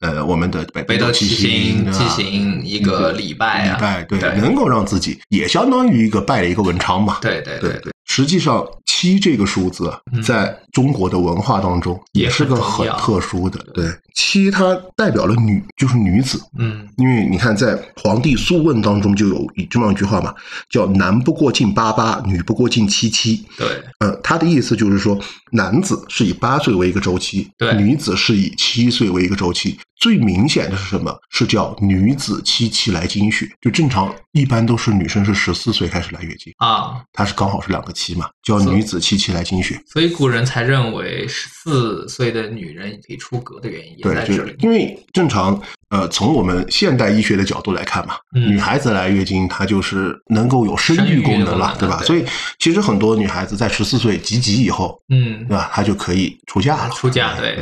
[0.00, 9.88] 呃，我们的北北斗七星进行一个礼拜啊礼拜对，对能够让自己也相当于一个拜了一个文昌嘛，对对对对，实际上七这个数字
[10.20, 13.64] 在中国的文化当中也也是个很特殊的。
[13.72, 16.40] 对，七它代表了女，就是女子。
[16.58, 20.34] 嗯因为你看，在《皇帝素问》当中就有这么一句话嘛，
[20.68, 23.46] 叫“男不过近八八，女不过近七七”。
[23.56, 23.68] 对
[24.00, 25.16] 呃，他的意思就是说，
[25.52, 29.78] 男子是以八岁为一个周期，对女子是以七岁为一个周期。
[30.00, 31.16] 最明显的是什么？
[31.28, 33.48] 是叫女子七七来经血。
[33.60, 39.80] 就正常一般都是女生是十四岁开始来月经，啊，它是刚好是两个七嘛，叫女子七七来经血。
[39.86, 44.56] 所以古人才认为十四岁的女人可以出阁的原因也在这里。
[44.60, 52.00] 因为正常，呃，从我们现代医学的角度来看嘛，嗯女孩子来月经，她就是能够有生育功能了，对吧？
[52.04, 52.24] 所以
[52.60, 55.68] 其实很多女孩子在十四岁及笄以后，嗯对，吧？
[55.72, 56.90] 她就可以出嫁了。
[56.90, 57.58] 出嫁对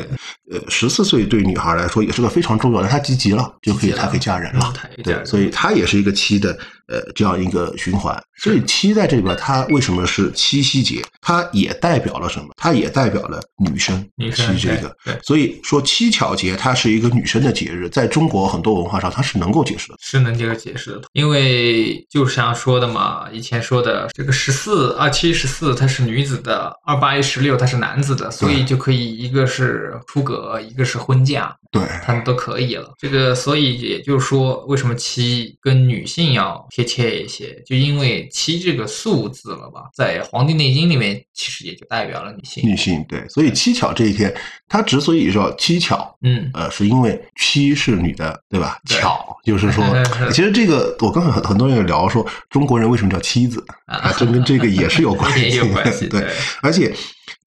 [0.53, 6.57] 呃，十四岁对女孩来说也是个非常重要的，她及笄了就可以，她可以嫁人了对，所以她也是一个期的
[6.89, 8.21] 呃这样一个循环。
[8.37, 11.03] 所以七在这里边，它为什么是七夕节？
[11.21, 12.49] 它也代表了什么？
[12.57, 14.07] 它也代表了女生。
[14.17, 19.97] 女生七这个对对，所以说七巧节它是一个女生的节日，在中国很多文化上它是能够解释的。
[20.01, 32.95] 是能这个解释的，因为就像说的嘛，以前说的这个十四二七十四它是女子的，二八一十六它是男子的，所以就可以一个是出阁，一个是婚嫁，对，他们都可以了。
[32.99, 42.69] 这个所以也就是说，为什么七跟女性要贴切一些，就因为七这个数字了吧，在《黄帝内经》里面其实也就代表了女性。
[42.69, 44.33] 女性对，所以七巧这一天，
[44.69, 48.79] 它之所以说七巧，嗯，呃，是因为七是女的，对吧？
[48.89, 49.85] 对巧就是说，
[50.31, 54.13] 其实这个我跟很很多人也聊说，中国人为什么叫妻子啊？
[54.17, 56.07] 这跟这个也是有关系， 有关系。
[56.09, 56.25] 对，
[56.63, 56.95] 而且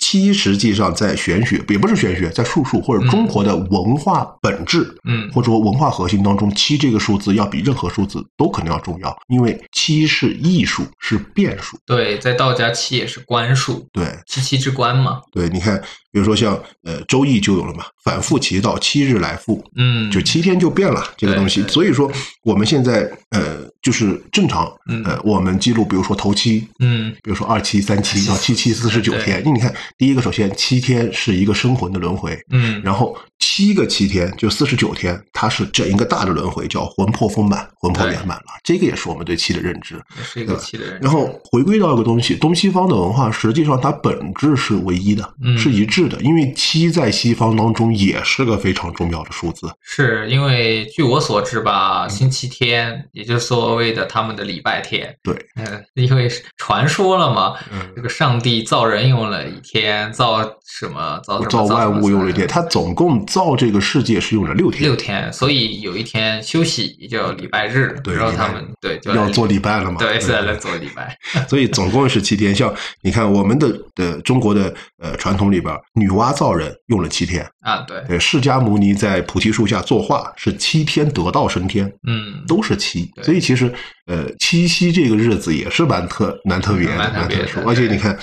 [0.02, 11.78] 七实际上在玄学，也不是玄学，在术数或者中国的文化本质，嗯或者说文化核心当中，七这个数字要比任何数字都可能要重要，因为七是艺术，是变数。
[11.86, 15.22] 对，在道家七也是官数，对七七之官嘛。
[15.32, 15.82] 对，你看，
[16.12, 21.64] 比如说像呃《周易》就有了嘛，反复其道，七日来复，嗯，就七天就变了这个东西。
[21.68, 22.12] 所以说，
[22.44, 29.44] 我们现在呃，就是正常嗯呃，我们记录，比如说头七，嗯比如说二七、三七到七七四十九对天。
[29.46, 38.46] 你看，第一个首先七天是一个生魂的轮回，嗯，然后七个七天就四十九天，它是整一个大的轮回，叫魂魄丰满、魂魄圆满了。
[38.64, 39.96] 这个也是我们对七的认知。
[40.18, 41.00] 也是一个七的人。
[41.02, 49.68] 然后回归到一个东西，东西方的文化实际上它本质是唯一的，嗯是一致的，因为七在西方当中也是个非常重要的数字。
[49.82, 55.16] 是因为据我所知吧，星期天，也就是所谓的他们的礼拜天。
[55.24, 69.98] 对，嗯，因为传说了嘛，嗯这个上帝造人用了一天，造什么造什么造万物用了一天，他总共造这个世界是用了六天，六天，所以有一天休息叫礼拜日，对礼拜然后他们对要做礼拜了嘛？
[69.98, 72.54] 对是来做礼拜，所以总共是七天。
[72.54, 83.12] 像你看我们的的中国的呃传统里边，女娲造人用了七天，啊，对，对，释迦牟尼在菩提树下作画是七天得道升天，嗯，都是七。
[83.22, 83.72] 所以其实
[84.08, 87.60] 呃七夕这个日子也是蛮特蛮特别的，蛮特别的殊。
[87.68, 88.18] 而且你看。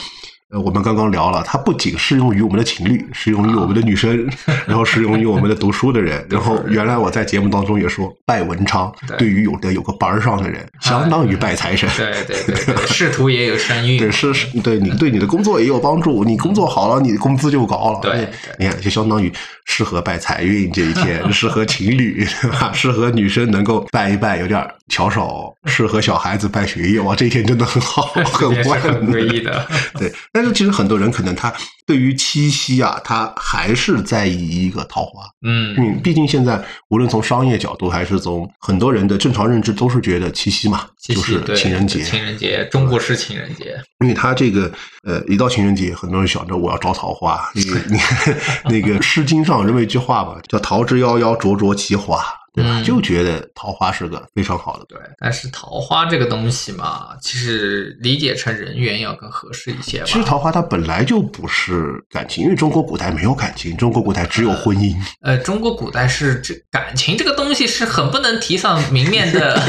[0.50, 4.26] 呃，我们刚刚聊了，它不仅适用于我们的情侣，适用于我们的女生，
[4.66, 6.24] 然后适用于我们的读书的人。
[6.30, 11.86] 然后原来我在节目当中也说，拜文昌对对于有的有个班儿上的人，相当于拜财神。
[11.98, 18.00] 对对对对， 仕途也有身孕，对，是是，对你对你的工作也有帮助，你工作好了，你的工资就高了。
[18.00, 19.30] 对哎你看，就相当于
[19.66, 22.72] 适合拜财运这一天，适合情侣， 对吧？
[22.72, 28.24] 适合女生能够拜一拜，有点巧手；适合小孩子拜学业，哇，这一天真的很好，很
[28.64, 29.68] 很诡异的。
[29.98, 31.52] 对，但是其实很多人可能他
[31.84, 35.24] 对于七夕啊，他还是在意一个桃花。
[35.44, 42.02] 嗯，嗯，毕竟现在无论从商业角度还是从很多人的正常认知，都是觉得七夕嘛，就是七夕对情人节。
[42.04, 44.70] 情人节，中国式情人节，因为他这个
[45.02, 47.50] 呃，一到情人节，很多人想着我要招桃花。
[47.58, 48.36] 因为你看
[48.66, 52.22] 那个《诗经》上有这么一句话吧，叫“桃之夭夭，灼灼其华”，
[52.58, 52.80] 对吧？
[52.80, 54.84] 嗯就觉得桃花是个非常好的。
[54.88, 54.98] 对。
[55.20, 60.04] 但是桃花这个东西嘛，其实理解成人缘要更合适一些吧。
[60.06, 64.96] 其实桃花它本来就不是感情，因为中国古代没有感情，中国古代只有婚姻。
[65.22, 69.60] 呃，中国古代是这感情这个东西是很不能提上明面的。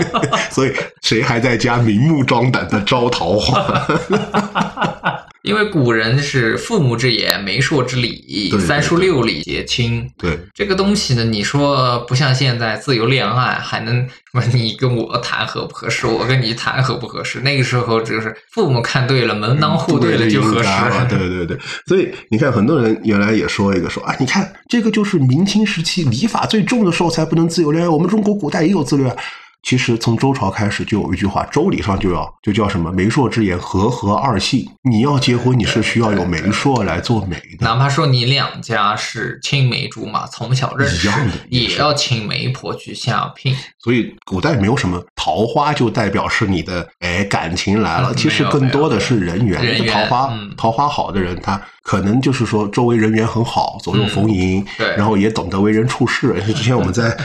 [0.50, 3.86] 所以谁还在家明目张胆的招桃花？
[5.44, 10.10] 因为古人是父母之言，媒妁之礼，三书六礼结亲。
[10.16, 17.40] 对，这个东西呢，你说不像现在自由恋爱，还能什么你跟我谈合不合适，我跟你谈合不合适？
[17.40, 20.68] 那个时候就是父母看对了，门当户对了就合适。
[20.70, 21.06] 了。
[21.10, 29.22] 对对对，所以你看，很多人原来也说一个说啊，你看这个就是明清时期礼法最重的时候才不能自由恋爱，我们中国古代也有自由恋爱。
[29.64, 34.68] 其实从周朝开始就有一句话，周礼上就要就叫什么媒妁之言，和合二姓。
[34.82, 37.64] 你要结婚，你是需要有媒妁来做媒的。
[37.64, 43.56] 哪怕说你两家是青梅竹马，从小认识一样的，也也要请媒婆去下聘。
[43.78, 49.64] 所以古代没有什么桃花就代表是你的哎感情来了，嗯其实更多的是人缘。
[49.64, 56.34] 人缘桃花、嗯桃花好的人，他可能就是说周围人缘很好，左右逢迎，嗯对然后也懂得为人处事。
[56.46, 57.16] 之前我们在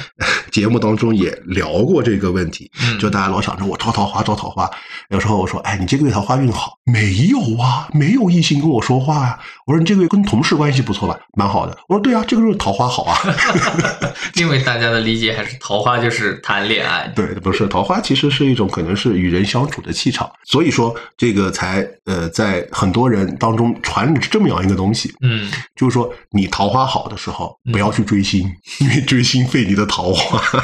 [0.51, 4.69] 节目当中也聊过这个问题，嗯就大家老想着我招桃花招桃花，
[5.09, 11.77] 有时候我说哎你这个月桃花运好，没有啊，没有异性跟我说话呀、我说你这个月跟同事关系不错吧，蛮好的。
[11.87, 13.17] 我说对啊，这个月桃花好啊。
[14.35, 17.07] 因为大家的理解还是桃花就是谈恋爱。
[17.15, 30.41] 对，不是桃花，其实是一种可能是与人相处的气场，所以说这个才呃，在很多人当中传着这么样一个东西，嗯，就是说你桃花好的时候，不要去追星， 因为追星费你的桃花。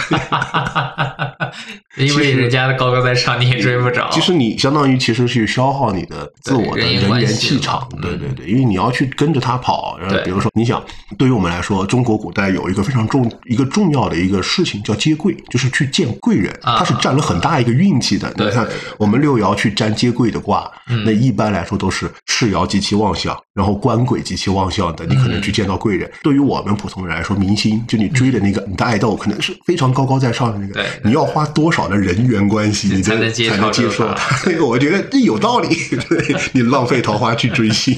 [1.98, 4.10] 因为人家的高高在上，你也追不着。
[4.12, 9.98] 其实你相当于其实是消耗你的自我的人缘人缘关系气场，对对对，因为你要去跟着他跑。
[9.98, 10.26] 然后对。
[10.26, 10.84] 比如说，你想，
[11.18, 16.78] 对于我们来说，中国古代有一个非常重一个重要的一个事情叫接贵，就是去见贵人，啊。
[16.80, 18.34] 它是占了很大一个运气的。
[18.36, 18.68] 你看
[18.98, 21.04] 我们六爻去占接贵的卦，嗯。
[21.06, 26.10] 那一般来说都是赤爻极其旺相，然后官鬼极其旺相的，你可能去见到贵人。
[26.24, 33.66] 对于我们普通人来说，明星就你追的那个你的爱豆，可能是非常高高在上的那个对，你要花多少的人缘关系，你才能接受
[34.66, 35.68] 我觉得这有道理，
[36.10, 37.96] 对你浪费桃花去追星，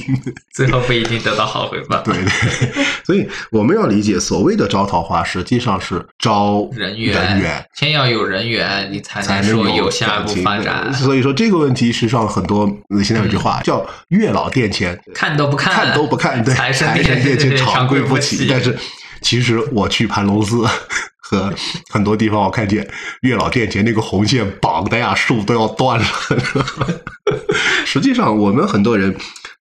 [0.54, 2.02] 最后不一定得到好回报。
[2.04, 2.74] 对对。
[3.04, 10.94] 所以我们要理解，所谓的招桃花，实际上是招人缘，人缘先要有人缘，你才才能说有下一步发展。
[10.94, 18.48] 所以说这个问题，实际上很多呃现在有句话叫“月老殿前看都不看，看都不看”，对，财神殿前常长跪不起。
[18.50, 18.78] 但是
[19.22, 20.66] 其实我去盘龙寺
[21.18, 21.54] 和
[21.90, 22.88] 很多地方，我看见
[23.22, 26.06] 月老殿前那个红线绑的呀，树都要断了。
[27.86, 29.16] 实际上，我们很多人。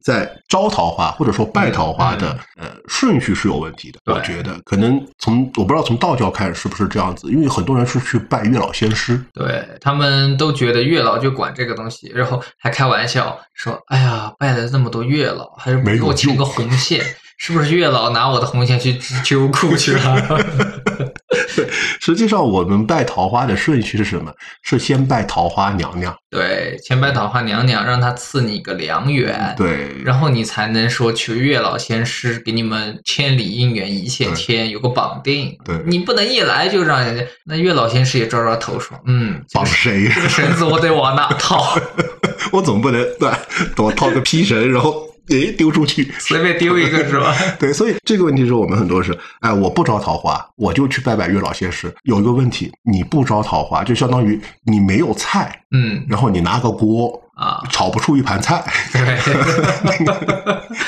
[0.05, 17.03] 在招桃花或者说拜桃花的、呃顺序是有问题的，我觉得可能从我不知道从道教看是不是这样子，因为很多人是去拜月老仙师，对他们都觉得月老就管这个东西，然后还开玩笑说：“哎呀，拜了这么多月老，还是没有我牵个红线，
[17.37, 21.65] 是不是月老拿我的红线去织秋裤去了对
[21.99, 24.31] 实际上，我们拜桃花的顺序是什么？
[24.61, 35.57] 是先拜桃花娘娘，？”对，先拜桃花娘娘，让她赐你个良缘，对，然后你才能说求月老仙师给你们千里姻缘一线牵，有个绑定。
[35.65, 40.07] 对你不能一来就让人家那月老仙师也抓抓头说：“嗯，绑谁？
[40.13, 41.75] 这个绳子我得往哪套？
[42.53, 43.29] 我总不能对，
[43.77, 46.11] 我套个皮绳，然后诶丢出去。
[46.19, 47.35] 随便丢一个是吧？
[47.59, 51.93] 对，所以这个问题是我们很多是，哎，我不招桃花，我就去拜拜月老仙师。
[52.03, 58.63] 有一个问题，你不招桃花，就相当于你没有菜，嗯然后你拿个锅啊，炒不出一盘菜，
[58.93, 59.19] 对，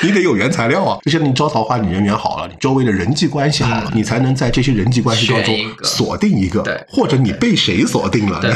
[0.02, 0.98] 你得有原材料啊。
[1.04, 8.40] 就像你招桃花，你人缘好了，你周围的人际关系好了，嗯你才能在这些人际关系当中选一个锁定一个，对或者你被谁锁定了？
[8.40, 8.52] 对，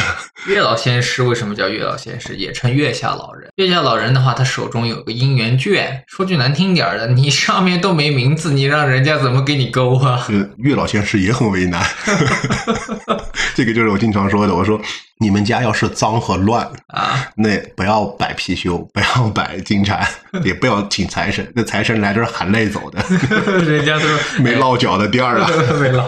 [0.47, 2.35] 月老仙师为什么叫月老仙师？
[2.37, 3.51] 也称月下老人。
[3.57, 6.03] 月下老人的话，他手中有个姻缘卷。
[6.07, 10.23] 说句难听点儿的，你上面都没名字，你让人家怎么给你勾啊？
[10.27, 11.85] 是月老仙师也很为难，
[13.55, 14.55] 这个就是我经常说的。
[14.55, 14.81] 我说
[15.19, 20.01] 你们家要是脏和乱，啊，那不要摆貔貅，不要摆金蟾，
[20.45, 21.51] 也不要请财神。
[21.55, 23.05] 那财神来这儿含泪走的，
[23.65, 25.49] 人家都没落脚的地儿啊。
[25.81, 26.07] 没落。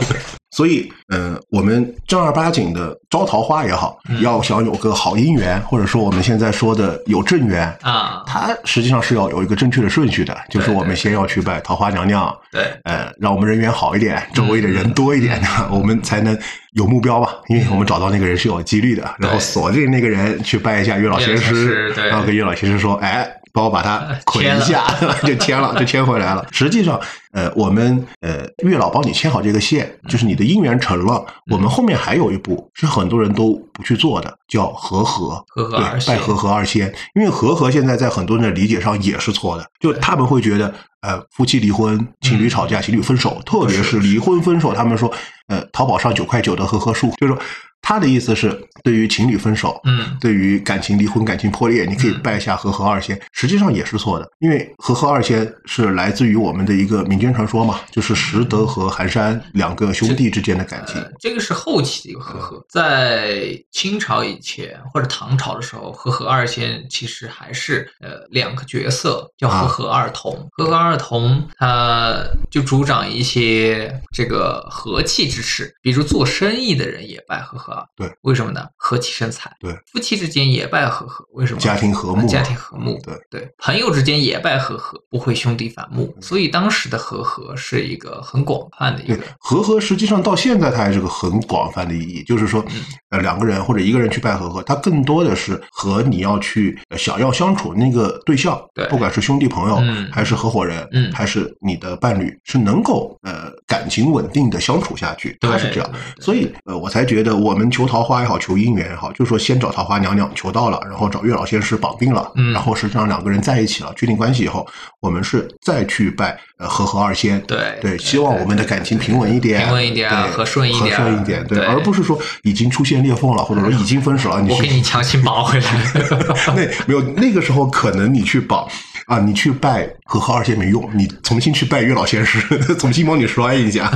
[0.55, 15.42] 所以，嗯、我们正儿八经的招桃花也好，要想有个好姻缘，或者说我们现在说的有正缘，啊，它实际上是要有一个正确的顺序的，就是我们先要去拜桃花娘娘，对，呃，让我们人缘好一点，周围的人多一点，
[15.72, 16.38] 我们才能
[16.74, 17.34] 有目标吧。
[17.48, 23.28] 因为我们找到那个人是有几率的，然后锁定那个人去拜一下月老仙月老仙师然后跟月老仙师说，哎。
[23.55, 24.84] 帮我把它捆一下，
[25.22, 26.44] 就签了，就签回来了。
[26.50, 27.00] 实际上，
[27.32, 31.24] 呃，我们呃月老帮你牵好这个线，就是你的姻缘成了。
[31.52, 35.42] 我们后面还有一步是很多人都不去做的，叫和合。
[35.55, 45.09] 对，和合二仙拜和合二仙，因为和合现在在很多人的理解上也是错的，就他们会觉得，呃，夫妻离婚、情侣吵架、情侣分手，特别是离婚分手，他们说，
[45.46, 47.40] 呃，淘宝上九块九的和合术，就是说
[47.87, 61.12] 他的意思是，对于情侣分手，嗯，对于感情离婚、感情破裂，你可以拜一下和合二仙，实际上也是错的，因为和合二仙是来自于我们的一个民间传说嘛，就是石德和寒山两个兄弟之间的感情呃。
[61.20, 70.49] 这个是后期的一个和合，在清朝以前或者唐朝的时候，和合二仙其实还是呃两个角色，叫和合二童。
[70.53, 72.16] 和合二童，他
[72.51, 78.66] 就主掌一些这个和气之事，比如做生意的人也拜和和合，对，为什么呢？
[78.77, 79.51] 和气生财。
[79.61, 81.61] 对，夫妻之间也拜和合，为什么？
[81.61, 82.99] 家庭和睦家庭和睦。
[83.03, 86.14] 对对，朋友之间也拜和合，不会兄弟反目。
[86.20, 114.67] 所以当时的和合是一个很广泛的一对个，和合实际上到现在它还是个很广泛的意义，就是说，嗯呃，两个人或者一个人去拜和合，它更多的是和你要去呃想要相处那个对象，对不管是兄弟朋友，嗯还是合伙人，嗯还是你的伴侣，是能够呃感情稳定的相处下去，它是这样所以呃，我才觉得我们求桃花也好，求姻缘也好，就是说先找桃花娘娘求到了，然后找月老仙师绑定了，嗯然后实际上两个人在一起了，确定关系以后，
[115.01, 125.65] 我们是再去拜呃和合二仙，对对，希望我们的感情平稳一点，平稳一点对和顺一点和顺一点，对，而不是说已经出现裂缝了，或者说已经分手了，你我给你强行绑回来。
[126.55, 128.69] 那没有那个时候可能你去绑
[129.07, 132.40] 啊，你去拜和合二仙没用，你重新去拜月老仙师，
[132.78, 133.90] 重新帮你摔一下，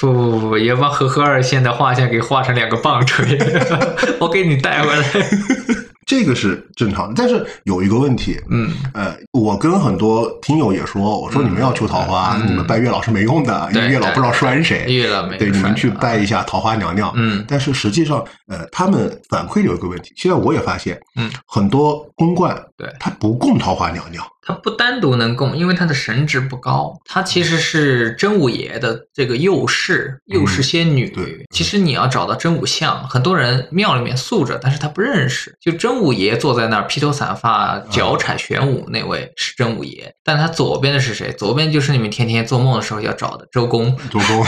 [0.00, 3.38] 不不不不，也把和合二仙的画像给画成两个棒槌，
[4.20, 5.04] 我给你带回来。
[6.04, 7.14] 这个是正常的。
[7.16, 14.84] 但是有一个问题，嗯，呃，我跟很多听友也说，我说你们要求桃花，嗯你们拜月老是没用的，因为月老不知道拴谁。
[14.92, 17.10] 月老没对，你们去拜一下桃花娘娘。
[17.14, 31.08] 嗯但是实际上，呃，他们反馈有一个问题，现在我也发现，嗯，很多公冠对他不供桃花娘娘，它不单独能供，因为它的神职不高，它其实是真武爷的这个右侍，右侍仙女。
[31.10, 35.54] 对其实你要找到真武像，很多人庙里面塑着，但是他不认识。
[35.60, 41.32] 就真武爷坐在那儿，披头散发，脚踩玄武那位是真武爷，但他左边的是谁？
[41.32, 44.44] 左边就是你们天天做梦的时候要找的周公，周公，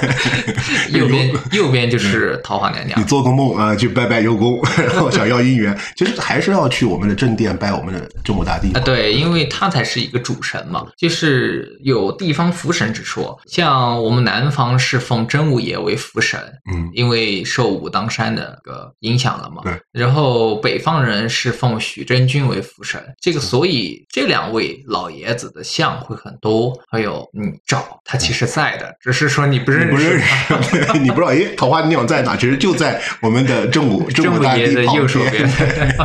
[0.98, 3.04] 右边右边就是桃花娘娘你。
[3.04, 13.38] 做个梦啊、去拜拜幽公， 然后想要姻缘，其实还是要去我们的正殿拜我们的周母大帝啊，对，因为他才是一个主神嘛，就是有地方福神之说。
[13.46, 16.40] 像我们南方是奉真武爷为福神，
[16.72, 19.62] 嗯，因为受武当山的个影响了嘛。
[19.64, 19.72] 对。
[19.92, 26.78] 然后北方人是奉许真君为福神，这个所以这两位老爷子的像会很多。
[26.90, 30.62] 还有你找他其实在的，只是说你不认识你不认他。
[30.62, 32.36] 识，对 你不知道，哎，桃花娘在哪？
[32.36, 35.30] 其实就在我们的正午正午大帝旁爷的右手边。
[35.32, 35.50] 边。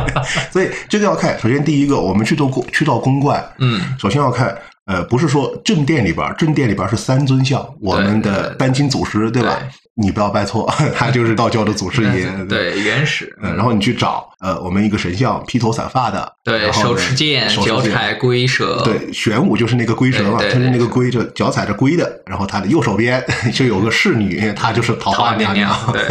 [0.52, 9.56] 所以这个要看，首先第一个，我们去到过去到公观，嗯，首先要看，呃，不是说正殿里边，正殿里边是三尊像，我们的丹青祖师，对吧？
[9.60, 9.68] 对
[9.98, 12.30] 你不要拜错， 他就是道教的祖师爷。
[12.46, 13.34] 对，原始。
[13.42, 18.82] 嗯，然后你去找，呃，我们一个神像，披头散发的，对，手持剑，脚踩龟蛇。
[18.84, 23.24] 对，玄武就是那个龟蛇嘛，他是那个龟就脚踩着龟的，然后他的右手边
[23.54, 26.02] 就有个侍女，她就是桃桃花娘娘对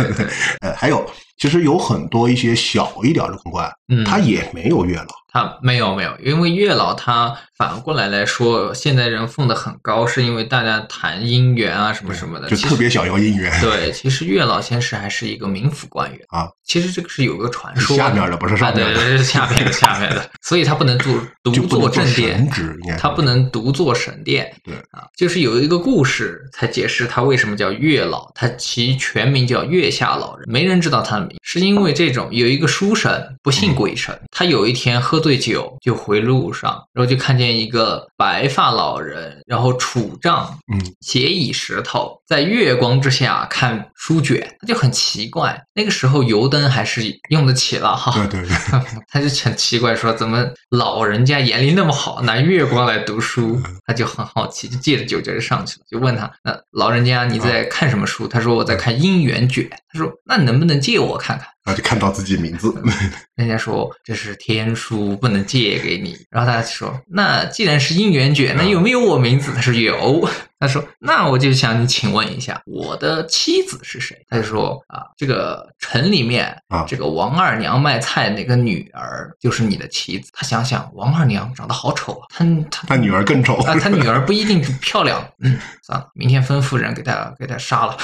[0.61, 1.07] 呃，还有
[1.37, 5.05] 其实有很多一些小一点的公关，嗯它也没有月老。
[5.35, 13.51] 他没有没有，因为月老他反过来来说，现在人奉的很高，是因为大家谈姻缘啊什么什么的，就特别想要姻缘。
[13.59, 16.47] 对，其实月老先生还是一个冥府官员啊。
[16.63, 21.13] 其实这个是有个传说，下面的不是上面的是下面的下面的，所以他不能 做
[21.43, 22.49] 独坐正殿，
[22.97, 24.49] 他不能独坐神殿。
[24.63, 33.11] 对啊，就是有一个故事才解释他为什么叫月老，他其全名叫月下老人，没人知道他的，是因为这种有一个书生
[33.41, 48.57] 不信鬼神，他有一天喝醉酒就回路上，然后就看见一个白发老人，然后杵杖，嗯，斜倚石头，在月光之下看书卷，他就很奇怪，那个时候油灯还是用得起了哈，对对对，
[49.07, 53.61] 他就很奇怪，说怎么老人家眼力那么好，拿月光来读书？
[53.85, 59.63] 他就很好奇，就借着酒劲儿上去了，就问他：“那老人家你在看什么书？”他说：“我在看《姻缘卷》。”
[59.97, 62.73] 他说：“那能不能借我看看然后就看到自己名字，？”
[63.35, 70.29] 人家说：“这是天书，不能借给你。”然后他说：“那既然是姻缘卷，那有没有我名字？”他说：“有。”
[70.59, 83.55] 他说：“那我就想你请问一下，我的妻子是谁？”他就说：“啊，这个城里面啊这个王二娘卖菜那个女儿就是你的妻子。”他想想，王二娘长得好丑啊，他他他女儿更丑。
[83.57, 85.25] 啊，他女儿不一定 漂亮。
[85.39, 87.97] 嗯，算了，明天吩咐人给他给他杀了。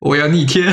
[0.00, 0.72] 我要逆天。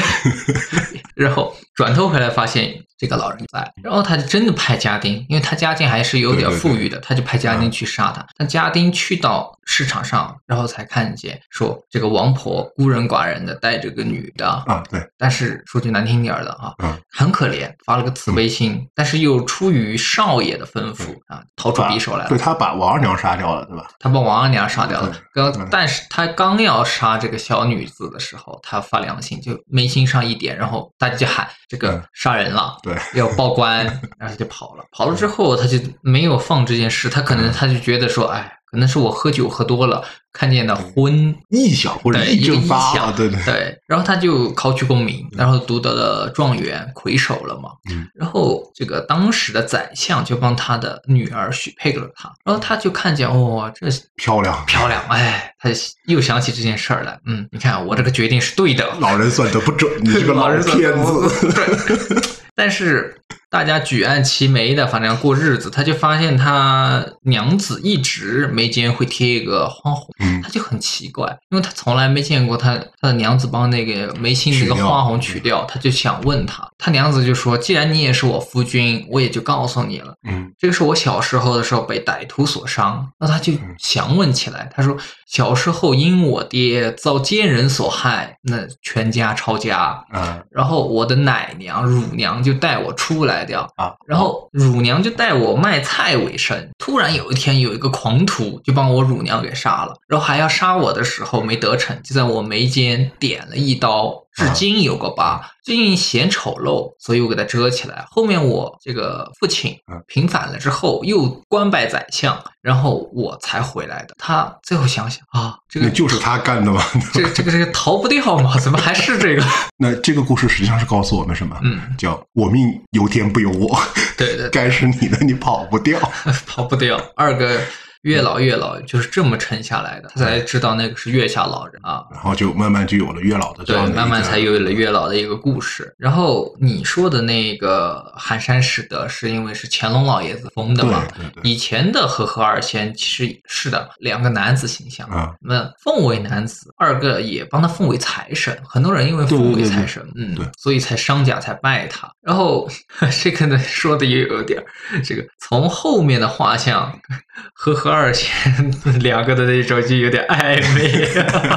[1.15, 8.25] 然后转头回来发现这个老人在，然后他就真的派家丁，因为他家境还是有点对对对富裕的，他就派家丁去杀他。
[8.37, 22.37] 但家丁去到市场上，然后才看见说这个王婆孤人寡人的带着个女的，啊，对，但是说句难听点儿的啊，嗯很可怜，发了个慈悲心，但是又出于少爷的吩咐啊，掏出匕首来了对。
[22.37, 23.87] 他把王二娘杀掉了，对吧？
[23.99, 25.15] 他把王二娘杀掉了。
[25.33, 32.03] 刚，但是他刚要杀这个小女子的时候，他发良心，就眉心上一点，然后大家就喊这个嗯。
[32.13, 33.83] 杀人了，对， 要报官，
[34.19, 34.85] 然后他就跑了。
[34.91, 41.31] 跑了之后，他就没有放这件事，他可能他就觉得说，哎，可能是我喝酒喝多了，看见的昏。
[41.51, 47.69] 臆想或者一个发了，对对，对，然后他就考取功名，然后读得了状元，魁首了嘛。
[47.91, 55.69] 嗯，然后这个当时的宰相就帮他的女儿许配给了他，然后他就看见，哦，这漂亮，漂亮，哎，他
[56.07, 57.19] 又想起这件事儿来。
[57.27, 58.89] 嗯，你看我这个决定是对的。
[58.99, 62.39] 老人算的不准，你这个 老老人算骗子。
[62.55, 63.15] 但是
[63.53, 80.15] 大家举案齐眉的，反正要过日子，他就发现他娘子一直眉间会贴一个花红，嗯他就很奇怪，因为他从来没见过他他的娘子帮那个眉心那个花红取掉，他就想问他，他娘子就说，既然你也是我夫君，我也就告诉你了。
[80.27, 84.67] 嗯这个是我小时候的时候被歹徒所伤，那他就想问起来。
[84.75, 84.97] 他说
[85.33, 96.69] 小时候因我爹遭奸人所害，那全家抄家，嗯然后我的奶娘乳娘就带我出来掉啊，然后乳娘就带我卖菜为生。
[96.77, 108.03] 突然有一天有一个狂徒就把我乳娘给杀了，然后还要杀我的时候没得逞，就在我眉间点了一刀，至今有个疤，最近嫌丑陋，所以我给它遮起来。
[108.09, 114.15] 后面我这个父亲嗯平反了之后，又官拜宰相，然后我才回来的。
[114.17, 116.83] 他最后想想啊，这个就是他干的嘛。
[117.13, 118.57] 这这个这个逃不掉嘛？
[118.59, 119.43] 怎么还是这个？
[119.77, 121.55] 那这个故事实际上是告诉我们什么？
[121.63, 123.79] 嗯，叫我命由天不由我，
[124.17, 125.99] 对对， 该是你的，你跑不掉。
[126.47, 126.99] 逃不掉。
[127.15, 127.61] 二个
[128.03, 132.03] 越老越老，就是这么沉下来的，他才知道那个是月下老人啊。
[132.11, 135.93] 然后就慢慢就有了月老的这个慢慢才有了月老的一个故事。
[135.97, 141.05] 然后你说的那个寒山拾得，是因为是乾隆老爷子封的嘛？
[141.15, 145.07] 对对对以前的和合二仙其实是的，两个男子形象。
[145.09, 148.57] 啊，那奉为男子，二个也帮他奉为财神。
[148.65, 152.11] 很多人因为奉为财神，嗯对，所以才商家才拜他。
[152.21, 152.69] 然后
[153.23, 156.91] 这个呢，说的也有点儿，这个从后面的画像
[157.53, 158.29] 和何二仙
[159.01, 161.07] 两个的那种就有点暧昧。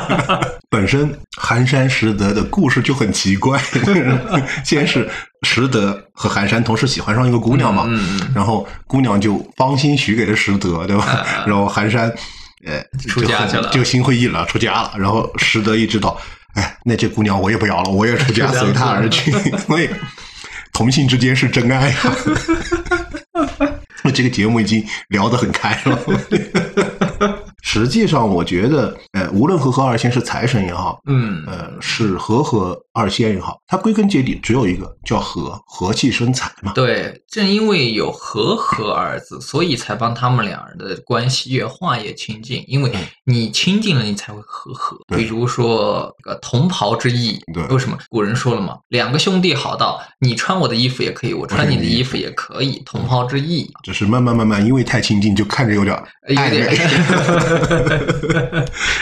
[0.69, 3.61] 本身寒山拾得的故事就很奇怪，
[4.65, 5.09] 先是
[5.43, 11.05] 拾得和寒山同时喜欢上一个姑娘嘛，嗯嗯然后姑娘就芳心许给了拾得，对吧？
[11.07, 12.13] 啊然后寒山，
[12.67, 14.93] 呃，出家去了就心灰意冷，出家了。
[14.99, 16.21] 然后拾得一知道，
[16.55, 19.31] 哎，那这姑娘我也不要了，我也出家，随她而去。
[19.59, 19.89] 所以
[20.73, 21.97] 同性之间是真爱呀、
[23.33, 23.76] 那
[24.13, 27.36] 这个节目已经聊得很开了。
[27.77, 36.73] 实际上，我觉得，呃，无论和和二仙是财神也好，嗯，呃，是和和二仙也好，它归根结底只有一个叫和，和气生财嘛。
[36.73, 42.65] 对，正因为有和和二字，所以才帮他们两人的关系越化越亲近。
[42.67, 42.91] 因为
[43.27, 44.97] 你亲近了，你才会和合。
[45.09, 48.79] 对比如说这个同袍之义，对为什么古人说了嘛？
[48.89, 53.71] 两个兄弟好到你穿我的衣服也可以，我穿你的衣服也可以，同袍之义。
[53.83, 55.95] 只是慢慢慢慢，因为太亲近，就看着有点
[56.29, 57.66] 有暧昧。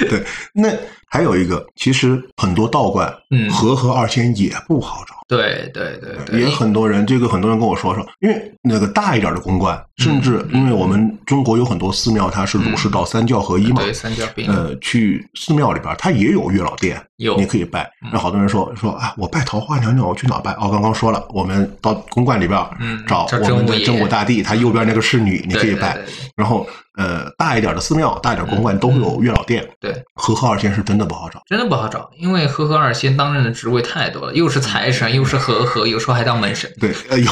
[0.09, 0.71] 对，那
[1.09, 5.15] 还有一个，其实很多道观，嗯和合二仙也不好找。
[5.27, 17.91] 对对对对，也很多人，这个很多人跟我说说，因为那个大一点的公观，甚至嗯因为我们中国有很多寺庙，它是儒释道三教合一嘛，对三教并呃，去寺庙里边，它也有月老殿，有你可以拜。
[18.03, 20.53] 嗯那好多人说说啊，我拜桃花娘娘，我去哪拜？
[20.53, 25.99] 哦，刚刚说了，我们到公观里边嗯找找我们的真武大帝，他右边那个侍女，你可以拜
[26.37, 29.67] 然后呃，大一点的寺庙，大一点公观都会有月老殿。
[29.81, 31.43] 对，和合二仙是真的不好找。
[31.49, 36.71] 真的不好找，因为和合二仙当任的职位太多了，又是财神，又是和合，有时候还当门神。
[36.81, 37.31] 对，呃，有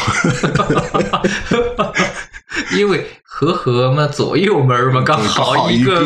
[2.77, 6.03] 因为和合嘛，左右门嘛，刚好一个。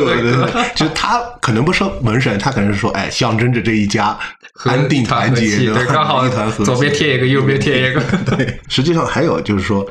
[0.75, 4.17] 就是他可能不是门神，他可能是说，哎，象征着这一家
[4.65, 8.01] 安定团团结，对，刚好一团和左边贴一个，右边贴一个。
[8.25, 9.85] 对，实际上还有就是说，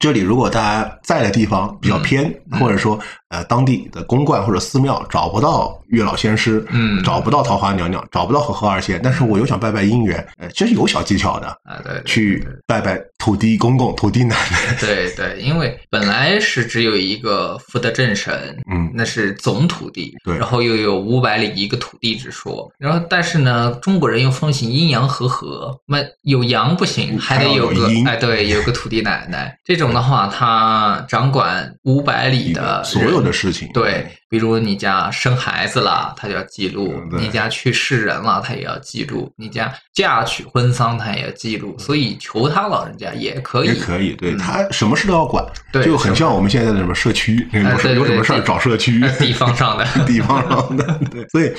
[0.00, 2.98] 这里如果大家在的地方比较偏，嗯或者说
[3.30, 41.78] 呃当地的公馆或者寺庙找不到月老仙师，嗯找不到桃花娘娘，找不到和合二仙，但是我又想拜拜姻缘，呃，这是有小技巧的，啊，对，对去拜拜土地公公、土地奶奶，对对，因为本来是只有一个福德正神，嗯那是总土地，对然后又有五百里一个土地之说，然后但是呢，中国人又风行阴阳和合，那有阳不行，还得有个阴哎，对，有个土地奶奶，这种的话，他掌管五百里的所有人的事情，对，比如你家生孩子了，他就要记录；你家去世人了，他也要记录；你家嫁娶婚丧，他也要记录。
[41.78, 44.38] 所以求他老人家也可以，也可以，对嗯。
[44.38, 49.86] 他什么事都要管，对就很像我们现在的什么社区，有什有什么事儿找社区呃，地方上的。
[50.06, 51.52] 地方上的，对，所以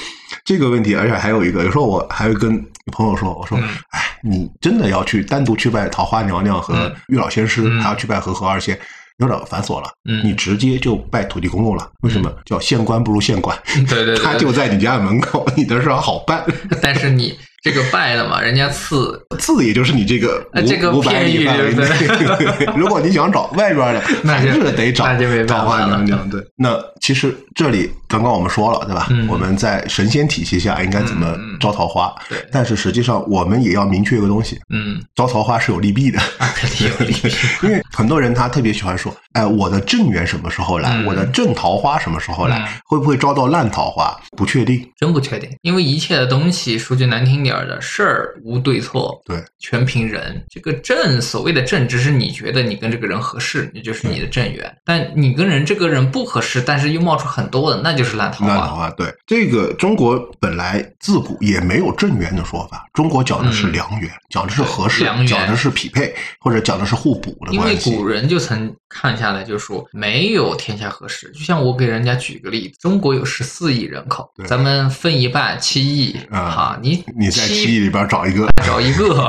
[0.43, 3.63] 这个问题，而且还有一个，有时候我还会跟朋友说，我说，嗯。
[3.91, 6.95] 哎，你真的要去单独去拜桃花娘娘和嗯。
[7.07, 7.81] 月老仙师，嗯。
[7.81, 8.77] 还要去拜和合二仙。
[9.21, 11.89] 有点繁琐了，嗯你直接就拜土地公公了。
[12.01, 13.57] 为什么叫县官不如县管？
[13.87, 16.43] 对对对， 他就在你家门口，你的事儿好办。
[16.81, 22.65] 但是你这个败了嘛，人家次次也就是你这个呃这个五百里片语范围内对。
[22.75, 26.29] 如果你想找外边的， 那就是得找那就没办法桃花了娘娘。
[26.29, 29.07] 对，那其实这里刚刚我们说了，对吧？
[29.11, 32.13] 嗯我们在神仙体系下应该怎么招桃花？
[32.29, 36.19] 对但是实际上我们也要明确一个东西，嗯，招桃花是有利弊的。
[36.37, 37.31] 啊肯定有利弊。
[37.63, 40.89] 因为很多人他特别喜欢说，哎，我的正缘什么时候来？
[40.95, 42.57] 嗯我的正桃花什么时候来？
[42.59, 44.15] 嗯会不会招到烂桃花？
[44.35, 44.85] 不确定。
[44.99, 50.43] 真不确定，因为一切的东西，说句难听点儿的，事儿无对错，对，全凭人。
[50.49, 54.73] 这个正，所谓的正，只是你觉得你跟这个人合适，那就是你的正缘。
[54.85, 58.55] 但你跟人这个人不合适，但是又冒出很多的，那就是烂桃花。
[58.55, 67.75] 烂桃花，对这个中国本来自古也没有正缘的说法，中国讲的是嗯良缘，讲的是合适良，缘讲的是匹配，或者讲的是互补的因为。
[67.81, 71.31] 古人就曾看下来，就说没有天下合适。
[71.31, 79.27] 就像我给人家举个例子，中国有十四亿人口，咱们分一半七亿，啊哈，你你想在七七里边找一个， 找一个，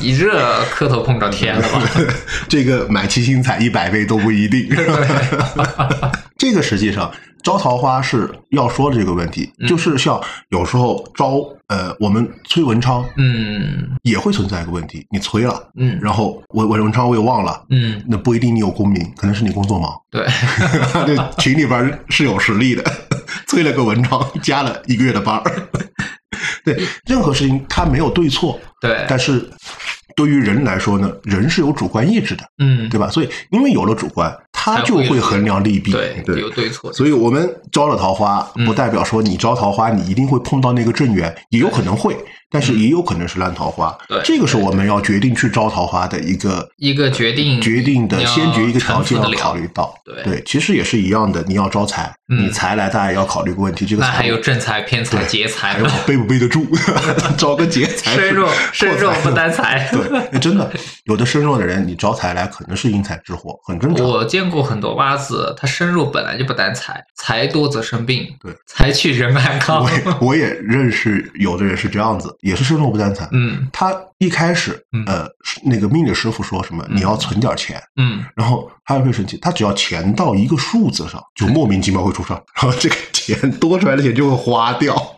[0.00, 1.82] 你这磕头碰着天了吧？
[2.48, 4.68] 这个买七星彩一百倍都不一定。
[6.38, 7.10] 这个实际上
[7.42, 11.36] 招桃花是要说的这个问题，嗯就是像有时候招
[11.68, 17.62] 呃，我们催文昌嗯也会存在一个问题，你催了，嗯然后我我文昌我也忘了。
[17.70, 19.92] 嗯，那不一定你有功名，可能是你工作忙。
[20.10, 20.26] 对，
[21.06, 22.82] 这群里边是有实力的，
[23.46, 25.68] 催了个文昌，加了一个月的班儿。
[26.74, 29.48] 对，任何事情它没有对错，对，但是
[30.16, 33.08] 对于人来说呢，人是有主观意志的，嗯，对吧？
[33.08, 35.92] 所以因为有了主观，他就会衡量利弊。
[35.92, 42.16] 对，对有对错，所以我们招了桃花，嗯不代表说你招桃花你一定会碰到那个正缘，也有可能会，
[42.50, 43.96] 但是也有可能是烂桃花。
[44.08, 49.94] 对这个是我们要决定去招桃花的一个一个决定决定的先决一个条件要考虑到。
[50.24, 56.66] 对其实也是一样的，你要招财，嗯你财来，大家也要考虑个问题，这个还有正财、偏财、劫财背不背得住，
[57.38, 59.88] 招个劫财身弱身弱不担财。
[59.92, 60.68] 对，哎真的
[61.04, 64.04] 有的身弱的人，你招财来可能是因财之祸，很正常。
[64.04, 69.90] 我见过很多八字，他身弱本来就不担财，财多则生病，对，财去人安康我。
[69.94, 73.28] 也我也认识有的人是这样子，也是身弱不担财。
[73.32, 75.26] 嗯他一开始嗯呃，
[75.64, 84.94] 那个命理师傅说什么，你要存点钱，嗯，然后他会生气，他只要钱到一个数字上，就莫名其妙会出事儿，然后这个钱多出来的钱就会花掉。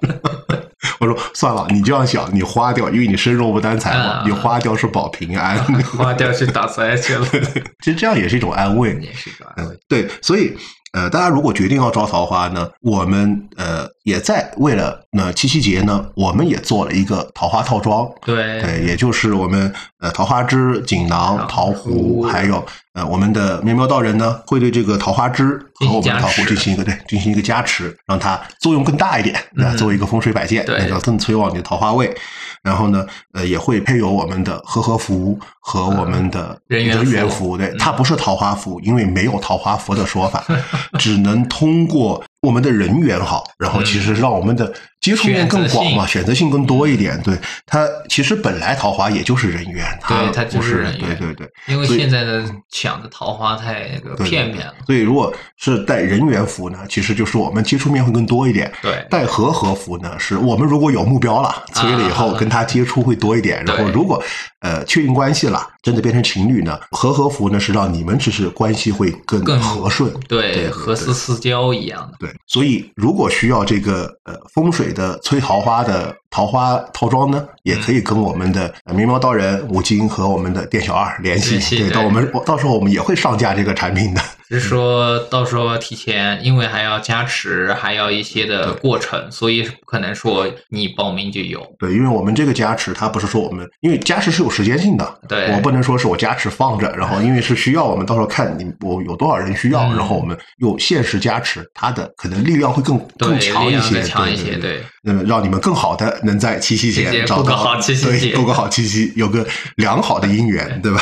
[0.98, 5.56] 我说算了，你这样想，你花掉，因为你身弱不担财嘛，啊你花掉是保平安。
[5.82, 7.26] 花掉去打财去了，
[7.82, 8.90] 其实这样也是一种安慰。
[9.00, 9.76] 也是一种安慰。
[9.88, 10.56] 对，所以
[10.92, 18.06] 呃，大家如果决定要招桃花呢，我们呃也在为了那七夕节呢，我们也做了一个桃花套装。
[18.26, 22.62] 对对，也就是我们呃桃花枝、锦囊、桃桃核，核还有
[22.94, 32.14] 呃我们的喵喵道人呢，会对这个桃花枝和我们的桃核进行一个对进行一个加持，让它作用更大一点，那、嗯作为一个风水摆件，对那叫更催旺你的桃花位。
[32.62, 40.44] 然后呢，呃，也会配有我们的和合符和我们的人缘符对，嗯它不是桃花符，因为没有桃花符的说法，
[40.96, 44.72] 只能通过我们的人缘好，然后其实让我们的
[45.02, 47.20] 接触面更广嘛，选择性更多一点。
[47.22, 47.36] 对
[47.66, 51.48] 它其实本来桃花也就是人缘，对它就不是是人缘对对对。
[51.66, 54.74] 因为现在的抢的桃花太那个片面了。
[54.86, 58.72] 所以如果是带人缘服呢，其实就是我们接触面会更多一点。
[58.80, 63.62] 对带和合符呢，是我们如果有目标了，催了以后啊跟他接触会多一点。
[63.64, 64.22] 然后如果
[64.62, 70.12] 呃确定关系了，真的变成情侣呢，和和服呢是让你们只是关系会更更和顺。
[70.26, 72.16] 对，对和丝似胶一样的。
[72.18, 81.50] 对，所以如果需要这个呃风水的催桃花的桃花套装呢，也可以跟我们的呃喵喵道人吴京和我们的店小二联系。
[81.50, 84.22] 对，联系对到我们到时候我们也会上架这个产品的。
[84.52, 91.66] 只是说到时候提前，因为还要加持，还要一些的过程，所以不可能说你报名就有。
[91.78, 104.60] 对，因为我们这个加持，它不是说我们，因为加持是有时间性的，对我不能说是我加持放着，然后因为是需要我们到时候看你我有多少人需要，嗯然后我们用限时加持，它的可能力量会更，更强一些，更强一些，对对。
[104.60, 104.84] 对。
[105.04, 109.44] 那么让你们更好的能在七夕节找到过个好七夕节过个好七夕，有个
[109.74, 111.00] 良好的姻缘，对吧？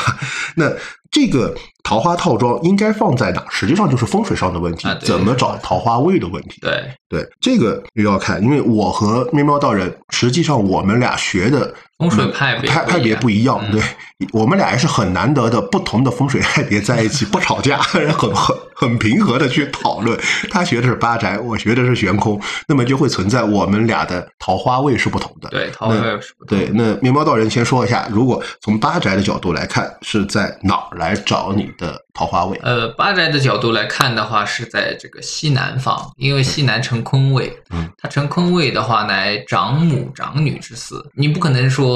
[0.54, 0.64] 那
[1.10, 3.44] 这个桃花套装应该放在哪？
[3.50, 6.60] 实际上就是风水上的问题，啊怎么找桃花位的问题。
[6.60, 13.60] 对，对，这个又要看，因为我和喵喵道人，实际上我们俩学的风水派别派派别不一样。
[13.62, 18.30] 嗯对，我们俩也是很难得的不同的风水派别 在一起，不吵架， 很很
[18.74, 20.18] 很平和的去讨论。
[20.50, 25.48] 他学的是八宅，我学的是悬空，那么就会存在我们俩的桃花位是不同的。
[25.50, 32.58] 对，桃花位是不同对，那面包道人先说一下，如果从八宅的角度来看，是在哪儿来找你的桃花位？
[32.62, 41.89] 呃，八宅的角度来看的话，是在这个西南方，因为西南成坤位，嗯，它成坤位的话，乃长母长女之司，你不可能说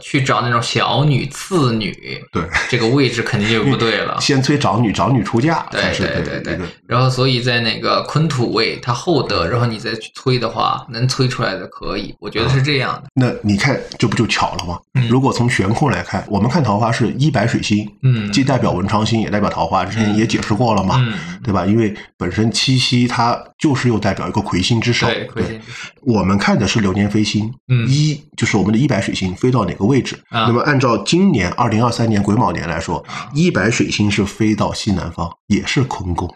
[0.00, 1.92] 去找那种小女次女，
[2.32, 4.18] 对，这个位置肯定就不对了。
[4.22, 13.04] 先催长女，长女出嫁对才是对对对，然后所以在那个坤土位，它厚德，然后你再去催的话，能催出来的可以，我觉得是这样的。
[13.14, 14.78] 那你看，这不就巧了吗？
[14.94, 19.84] 嗯如果从悬空来看，我们看桃花是一白水星，嗯既代表文昌星，也代表桃花。
[19.84, 21.64] 之前也解释过了嘛，嗯，对吧？
[21.64, 25.06] 因为本身七夕它就是又代表一个魁星之首。
[25.06, 25.60] 对，
[26.02, 30.16] 我们看的是流年飞星，嗯一就是我们的一白水星飞到哪个位置。
[30.30, 36.28] 啊那么按照今年二零二三年癸卯年来说，一白水星是飞到西南方，也是坤宫。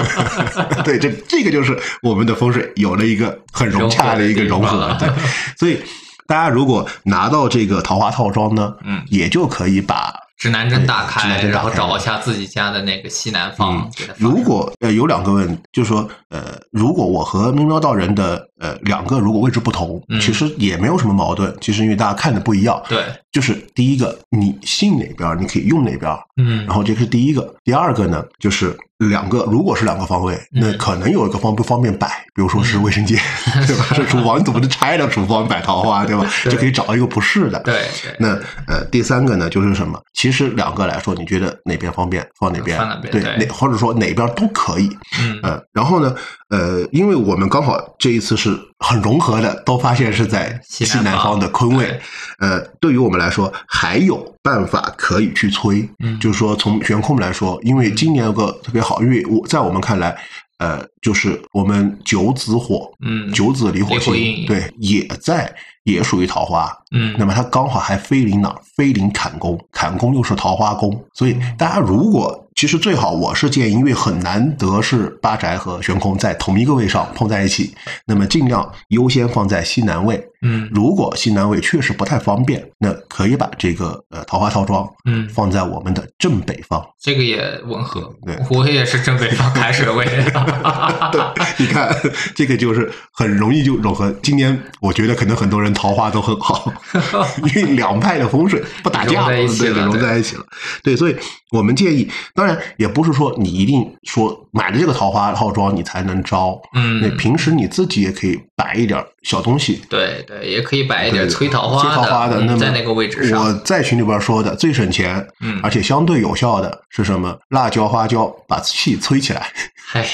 [0.84, 4.94] 对，这这个就是我们的风水有了一个很融洽的一个融合。
[4.98, 5.08] 对，
[5.56, 5.82] 所以
[6.26, 21.54] 大家如果拿到这个桃花套装呢，嗯也就可以把指南针打开，然后找一下自己家的那个西南方嗯，如果呃有两个问，就是说呃，如果我和明喵道人的呃，两个如果位置不同，嗯其实也没有什么矛盾。
[21.60, 26.10] 其实因为大家看的不一样，对，就是第一个，你信哪边，你可以用哪边。
[26.38, 33.18] 嗯然后这个是第一个，第二个呢，就是两个，如果是两个方位，那嗯可能有一个方不方便摆，比如说是卫生间，
[33.66, 33.84] 对吧？
[33.94, 36.26] 是厨房，你总不能拆了厨房摆桃花，对吧？
[36.44, 37.58] 对就可以找一个不是的。
[37.60, 39.98] 对对，那呃，第三个呢，就是什么？
[40.12, 44.90] 其实两个来说，你觉得哪边方便放哪边，对，对哪或者说哪边都可以。
[45.20, 46.14] 嗯呃，然后呢，
[46.50, 48.45] 呃，因为我们刚好这一次是
[48.78, 52.00] 很融合的，都发现是在西南方的坤位对，
[52.40, 56.18] 呃，对于我们来说还有办法可以去催，嗯。
[56.20, 60.16] 就是说从悬空来说，因为今年有个特别好，因为我在我们看来，
[60.58, 68.54] 呃，就是我们九子火，嗯九子离火离火星，对，也在也属于桃花，嗯，那么它刚好还飞临哪？
[68.76, 77.74] 飞临坎宫，坎宫又是桃花宫，所以大家如果其实最好，我是建议，因为很难得是八宅和悬空在同一个位上碰在一起，
[78.06, 80.26] 那么尽量优先放在西南位。
[80.42, 86.84] 嗯如果西南位确实不太方便，那可以把这个呃桃花套装嗯，放在我们的正北方。
[87.00, 90.24] 这个也吻合对，我也是正北方开始的位置。
[91.12, 91.22] 对，
[91.58, 91.94] 你看
[92.34, 94.10] 这个就是很容易就融合。
[94.22, 96.72] 今年我觉得可能很多人桃花都很好，
[97.54, 100.44] 因为两派的风水不打架，对对，融在一起了。
[100.82, 101.16] 对，所以
[101.50, 109.82] 我们建议，当然也不是说你一定说买了这个桃花套装你才能招，嗯那平时你自己也可以摆一点小东西。
[109.90, 113.52] 对对，也可以摆一点催桃花催桃花的，嗯那么在那个位置上我。
[113.64, 117.36] 在群里边说的最省钱，嗯而且相对有效的是什么？
[117.48, 119.50] 辣椒、花椒，把气催起来。
[119.94, 120.06] 哎，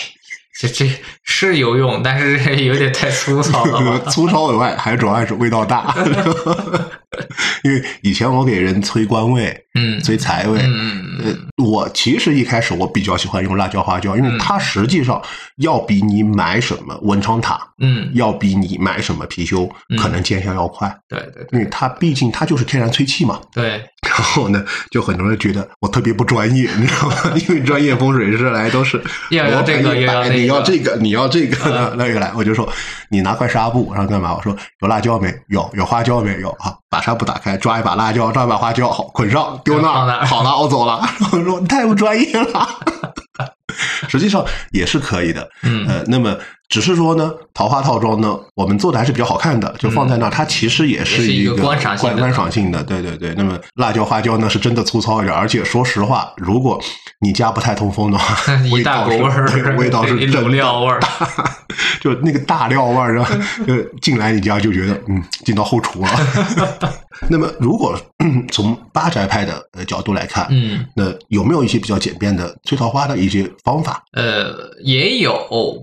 [0.58, 0.90] 这这
[1.24, 4.00] 是有用，但是 有点太粗糙了？
[4.10, 5.94] 粗糙以外，还主要是味道大。
[7.64, 15.20] 因为以前我给人催官位、嗯催财位，嗯嗯呃，我其实一开始我比较喜欢用辣椒花椒，因为嗯它实际上
[15.58, 23.40] 要比你买什么文昌塔，嗯，要比你买什么貔貅嗯可能见效要快，对对因为它毕竟它就是天然催气嘛。
[23.52, 23.68] 对，
[24.08, 27.16] 然后呢，就很多人觉得我特别不专业，你知道吗？
[27.48, 31.56] 因为专业风水师来都是要要这个你要这个，你要这个，
[31.90, 32.70] 嗯 那个来，我就说
[33.10, 34.34] 你拿块纱布，然后干嘛？
[34.34, 35.32] 我说有辣椒没？
[35.48, 36.50] 有，有花椒没有？
[36.60, 41.02] 啊，把纱布打开，抓一把辣椒，抓一把花椒，好捆上，丢那儿，放那儿 好了，我走了。
[41.32, 42.68] 我说你太不专业了。
[44.08, 46.36] 实际上也是可以的，嗯呃，那么
[46.72, 53.34] 只是说呢，桃花套装呢，我们做的还是比较好看的，就放在那儿，它其实也是一个个观赏性的观观赏性的，对对对。
[53.36, 56.80] 那么辣椒花椒呢，是真的粗糙一点，而且说实话，如果
[57.20, 60.98] 你家不太通风的话， 一味道是大股味儿对 味道是一真料味儿
[62.00, 63.22] 就那个大料味儿，
[63.66, 66.10] 就进来你家就觉得，嗯，进到后厨了。
[67.28, 74.02] 那么，如果嗯 从八宅派的呃角度来看，嗯，那有没有一些比较简便的催桃花的一些方法？
[74.14, 74.52] 呃，
[74.82, 75.38] 也有，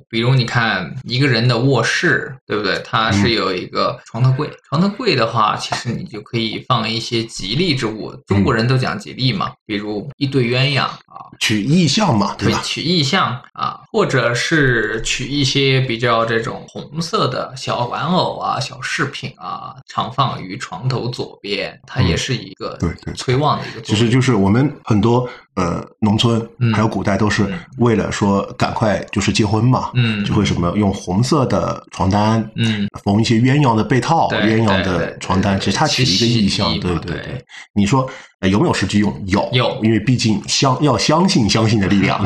[0.09, 2.81] 比如你看一个人的卧室，对不对？
[2.85, 8.13] 它嗯是有一个床头柜，床头柜的话，其实你就可以放一些吉利之物。
[8.27, 11.08] 中国人都讲吉利嘛，比如一对鸳鸯啊，
[11.39, 12.57] 取意象嘛，对吧？
[12.57, 23.13] 会取意象啊，或者是取一些比较这种红色的小玩偶啊、小饰品啊，常放于床头左边，它也是一个嗯对对。
[23.13, 23.81] 催旺的一个。
[23.81, 27.59] 其实就是我们很多呃农村嗯还有古代都是嗯。
[27.77, 30.23] 为了说赶快就是结婚嘛，嗯。
[30.25, 37.43] 就会什么用红色的床单，嗯，缝一些鸳鸯的被套、鸳鸯的床单，其实它取一个意象，对对对。
[37.73, 38.09] 你说、呃
[38.47, 39.21] 有没有实际用？
[39.27, 42.25] 有有因为毕竟相要相信相信的力量。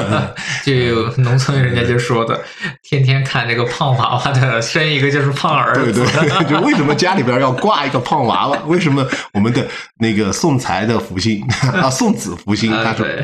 [0.64, 2.40] 就有 农村人家就说的，
[2.82, 6.02] 天天看这个胖娃娃的，生一个就是胖儿对子。
[6.04, 8.58] 对， 就为什么家里边要挂一个胖娃娃？
[8.66, 9.66] 为什么我们的
[9.98, 13.22] 那个送财的福星啊，送子福星，啊它是？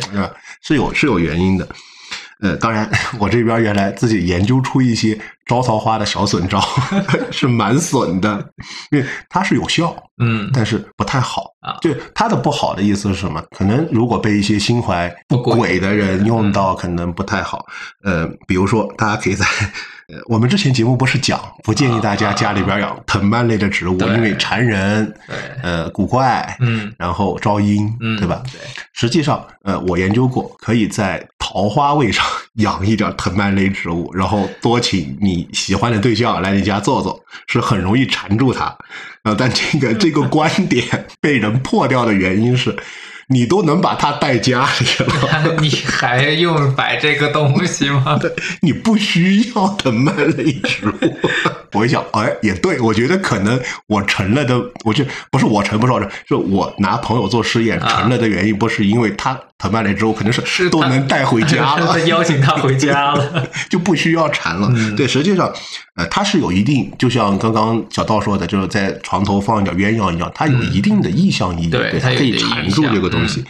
[0.62, 1.66] 是有是有原因的。
[2.40, 6.60] 呃，当然，我这边原来自己研究出一些招桃花的小损招，
[7.32, 8.38] 是蛮损的，
[8.90, 13.42] 因为它是有效，嗯，但是不太好啊就它的不好的意思是什么？
[13.56, 17.64] 可能如果被一些心怀不轨的人用到，可能不太好。
[18.04, 19.46] 呃，比如说，大家可以在
[20.08, 28.40] 呃，我们之前节目不是讲不建议大家家里边养藤蔓类的植物，对因为缠人，对，呃，古怪，嗯然后招阴，嗯，对吧？
[28.52, 28.60] 对，
[28.92, 32.24] 实际上，呃，我研究过，可以在桃花位上
[32.62, 38.78] 养一点藤蔓类植物，然后多请你喜欢的对象来你家坐坐，是很容易缠住他。
[39.24, 42.76] 呃，但这个这个观点被人破掉的原因是，
[43.28, 48.18] 你都能把它带家里了， 你还用摆这个东西吗？
[48.62, 50.94] 你不需要藤蔓类植物。
[51.72, 63.46] 我一想，哎，也对，我觉得可能我成了的，我觉得不是我成不是我成，是我拿朋友做试验啊成了的原因，不是因为他藤蔓来之后，肯定是是都能带回家了 他，邀请他回家了。
[63.70, 64.70] 就不需要缠了。
[64.74, 65.50] 嗯对，实际上，
[65.96, 73.44] 呃，它是有一定，就像刚刚小道说的，就是在床头放一点鸳鸯一样，它有一定的意向意义，嗯对对，它可以缠住这个东西。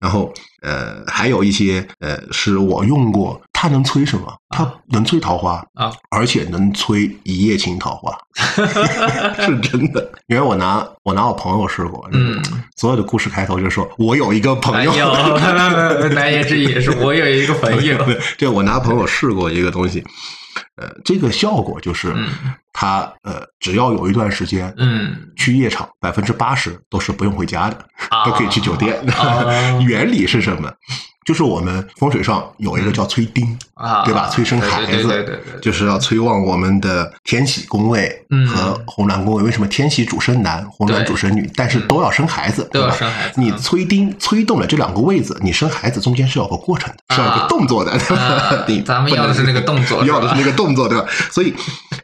[0.00, 0.32] 然后，
[0.62, 4.26] 呃，还有一些，呃，是我用过，它能催什么？
[4.48, 8.12] 他能催桃花啊，而且能催一夜情桃花，
[9.38, 10.10] 是真的。
[10.26, 12.42] 因为我拿我拿我朋友试过，嗯，
[12.76, 15.14] 所有的故事开头就说我有一个朋友，
[16.12, 17.96] 难言之隐是我有一个朋友，
[18.36, 20.02] 对，我拿朋友试过一个东西，
[20.74, 22.28] 呃，这个效果就是嗯，
[22.72, 27.76] 他呃，只要有一段时间，嗯，去夜场，百分之八十都是不用回家的，
[28.10, 28.24] 啊。
[28.24, 29.00] 都可以去酒店。
[29.12, 29.44] 啊
[29.86, 30.68] 原理是什么？
[31.24, 34.28] 就是我们风水上有一个叫催丁，啊，对吧？
[34.28, 39.42] 催生孩对子，对对对对，就是要催旺我们的天喜宫位嗯和红鸾宫位。
[39.42, 41.50] 为什么天喜主生男，红鸾主生女？
[41.56, 48.64] 但是都要生孩子，对吧生孩子你嗯催丁催动了这两个位子，你生孩子中间是要有个过程的，是要有个动作的，对吧啊？
[48.68, 51.04] 你咱们要的是那个 动作要的是那个动作，对吧？
[51.30, 51.52] 所以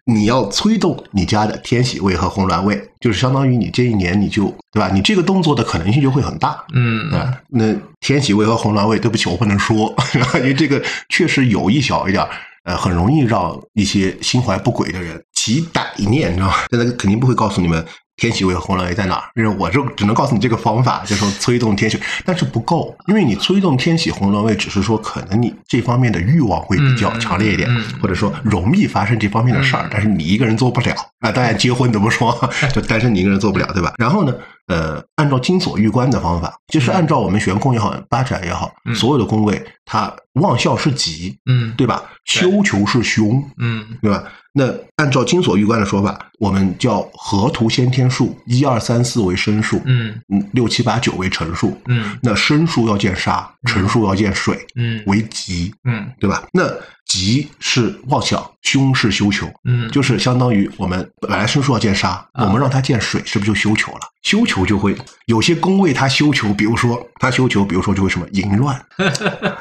[0.04, 4.90] 你要催动你家的天喜位和红鸾位，就是相当于你这一年你就对吧？
[4.92, 6.58] 你这个动作的可能性就会很大。
[6.74, 9.94] 嗯啊，那天喜位和红鸾位，对不起，我不能说，
[10.34, 12.26] 因为这个确实有一小一点，
[12.64, 16.54] 呃，很容易让一些心怀不轨的人起歹念，你知道吗？
[16.70, 17.84] 现在肯定不会告诉你们
[18.18, 31.32] 天喜位和红鸾位在哪儿，因为我就只能告诉你这个方法，就是说催动天喜，但是不够，因为你催动天喜红鸾位，只是说可能你这方面的欲望会比较嗯强烈一点，嗯嗯或者说容易发生这方面的事儿，嗯但是你一个人做不了啊。
[31.32, 32.36] 当然结婚怎么说，
[32.74, 33.94] 就单身你一个人做不了，对吧？
[33.98, 34.34] 然后呢，
[34.66, 42.02] 呃，按照金锁玉关的方法，就是按照我们玄空也好，八宅也好，嗯所有的宫位，它旺效是吉，嗯对吧？
[42.24, 44.24] 修求是凶，嗯对吧？
[44.52, 56.42] 那按照金锁玉关的说法，我们叫河图先天数，一二三四为生数，嗯嗯，六七八九为成数，嗯那生数要见沙，成数要见水，嗯为吉，嗯对吧？
[56.52, 56.68] 那
[57.06, 64.00] 吉是妄想，凶是修求，嗯，就是相当于我们本来生数要见沙，啊我们让它见水，是不是就修求了？
[64.22, 64.96] 修求就会
[65.28, 68.80] 有些宫位它修求，比如说它修求，比如说就会什么淫乱，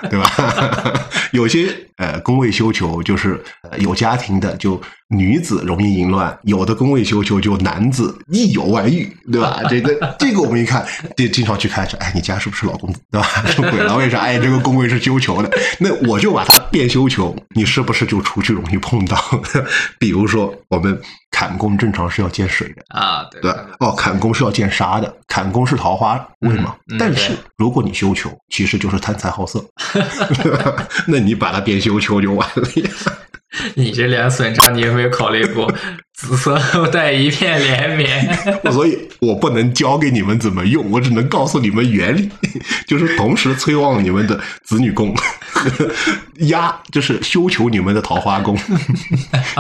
[0.09, 0.31] 对吧？
[1.33, 9.61] 有些呃宫位修求就是、呃、有家庭的就女子容易淫乱，有的宫位修球就男子易有外遇，对吧？
[9.69, 10.85] 这个这个我们一看，
[11.15, 13.27] 这经常去看说，哎，你家是不是老公对吧？
[13.55, 13.95] 出轨了？
[13.95, 14.19] 为啥？
[14.19, 15.49] 哎，这个宫位是修求的，
[15.79, 19.17] 那我就把它变修求，你是不是就出去容易碰到？
[19.97, 20.99] 比如说我们
[21.31, 22.83] 坎宫正常是要见水的。
[22.89, 26.75] 啊，对对，哦，坎宫是要见沙的，坎宫是桃花位嘛。
[26.89, 29.63] 嗯嗯但是如果你修求，其实就是贪财好色，
[31.07, 32.89] 那你把它变修求就完了呀。
[33.75, 35.71] 你这脸损伤你有没有考虑过？
[36.17, 38.37] 紫色后代一片连绵，
[38.73, 42.27] 所以我不能教给你们怎么用，我只能告诉你们原理，
[42.87, 45.15] 就是同时催旺你们的子女宫，
[46.49, 48.57] 压就是修求你们的桃花宫，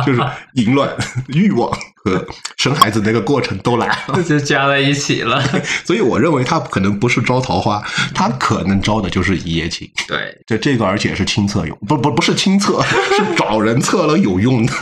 [0.03, 0.21] 就是
[0.53, 0.89] 淫乱、
[1.27, 2.25] 欲望和
[2.57, 4.23] 生孩子那个过程都来了。
[4.23, 5.39] 就加在一起了。
[5.85, 7.83] 所以我认为他可能不是招桃花，
[8.15, 9.87] 他可能招的就是一夜情。
[10.07, 14.73] 对，这这个而且是亲测用，不不不是亲测，是找人测了有用的。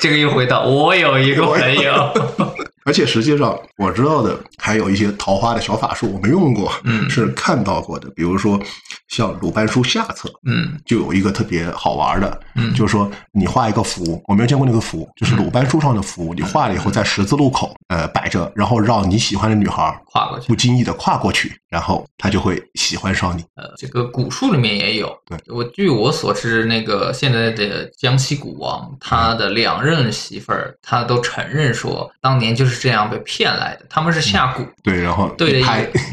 [0.00, 2.12] 这个又回到我有一个朋友，
[2.88, 8.08] 而且实际上我知道的还有一些桃花的小法术，我没用过，嗯是看到过的。
[8.16, 8.60] 比如说
[9.08, 20.58] 像鲁班书下册，嗯就有一个特别好玩的，嗯就是说你画一个符，我没有见过那个符，就是鲁班书上的符，你画了以后在十字路口呃摆着，然后让你喜欢的女孩跨过去不。
[20.58, 23.42] 经意的跨过去，然后她就会喜欢上你。
[23.54, 25.16] 呃，这个古书里面也有。
[25.24, 33.86] 对我据我所知，那个现在的江西古王，他的两任媳妇儿，他都承认说，当年就是这样被骗来的。
[33.88, 35.64] 他们是下蛊，对，然后对着一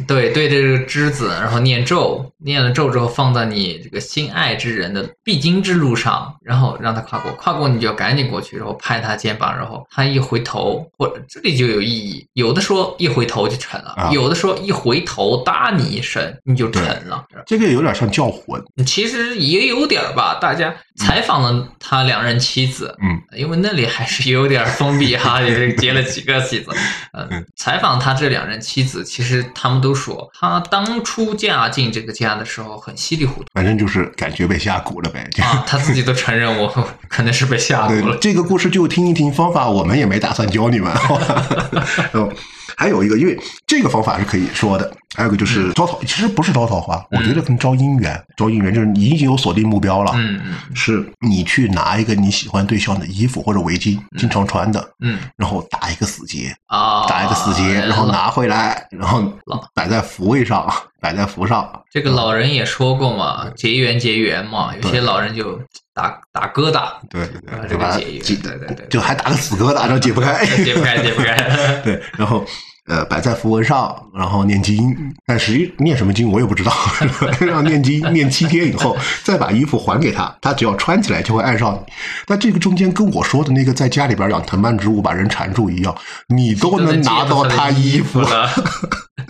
[0.07, 17.26] 对对着这个枝子，然后念咒，念了咒之后放在你这个心爱之人的必经之路上，然后让他跨过，跨过你就要赶紧过去，然后拍他肩膀，然后他一回头，或者这里就有意义，有的说一回头就沉了，啊有的说一回头搭你一身你就沉了。
[17.45, 26.72] 这个有点像叫魂，其实也有点吧，大家采访了他两任妻子，嗯，因为那里还是有点封闭哈， 也是结了几个妻子，
[27.14, 35.28] 嗯嗯，采访他这两任妻子，其实他们都说，他当初嫁进这个家的时候很稀里糊涂反正就是感觉被吓蛊了呗。
[35.41, 36.68] 啊，他自己都承认我
[37.10, 40.91] 可能是被吓唬，了，这个故事就听一听，方法我们也没打算教你们。
[42.76, 50.11] 还有一个，因为这个方法是可以说的，还有一个就是招桃，其实不是招桃花，我觉得跟招姻缘，招姻缘就是你已经有锁定目标了。
[50.15, 55.19] 嗯嗯是你去拿一个你喜欢对象的衣服或者围巾，经常穿的，嗯。
[55.38, 59.23] 然后打一个死结，啊，打一个死结，然后拿回来，然后
[59.73, 60.71] 摆在福位上，
[61.06, 61.70] 摆在符上。
[61.91, 65.62] 这个老人也说过嘛，结缘结缘嘛，有些老人就
[65.93, 70.43] 打打疙瘩，对对对，啊这就把它个结缘，对对对，就还打个死疙瘩，然后解不开。
[70.66, 71.36] 解不开解不开。
[71.84, 72.43] 对，然后
[72.88, 74.95] 呃摆在符文上，然后念经，
[75.28, 76.74] 但实际念什么经我也不知道，
[77.39, 81.93] 让念经念七天以后，再把衣服还给他，他只要穿起来就会爱上你。
[82.26, 85.95] 但这个中间跟我说的那个在家里边养藤蔓植物把人缠住一样，
[86.28, 88.49] 你都能拿到他衣服了，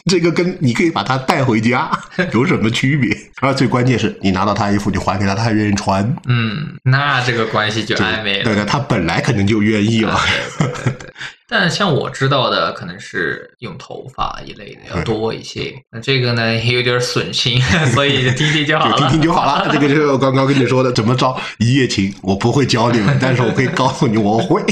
[0.10, 1.90] 这个跟你可以把它带回家
[2.32, 3.16] 有什么区别？
[3.42, 6.04] 而最关键是你拿到他衣服，你还给他，他还愿意穿。
[6.28, 8.44] 嗯，那这个关系就暧昧了。
[8.44, 10.20] 对对，他本来肯定就愿意了。
[10.60, 11.10] 对对对。
[11.48, 15.74] 但像我知道的，可能是用头发一类的要多一些。
[15.92, 17.62] 那这个呢，也有点损心，
[17.94, 18.98] 所以就听听就好了。
[18.98, 19.70] 听听就好了。
[19.72, 24.64] 这个就是我刚刚跟你说的，怎么着一夜情，我不会教你们，但是我可以告诉你我会。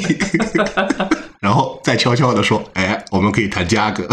[1.39, 4.07] 然后再悄悄的说，哎，我们可以谈价格。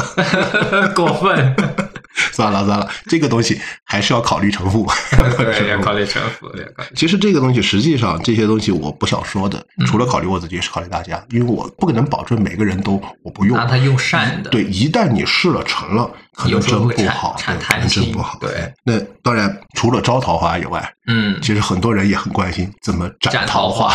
[0.95, 1.90] 过分。
[2.33, 4.87] 算了算了，这个东西还是要考虑成负。
[5.39, 6.51] 对，要考虑成负。
[6.95, 13.57] 其实这个东西，实际上这些东西我不想说的，嗯除了考虑我自己，也是考虑大家，因为我不可能保证每个人都我不用。
[13.57, 16.11] 拿它用善的，对，一旦你试了成了，
[16.49, 18.39] 有时候会产真不好，产对可能贪心真不好。
[18.41, 23.95] 对，那当然，除了招桃花以外，嗯，其实很多人也很关心怎么斩斩桃桃花花。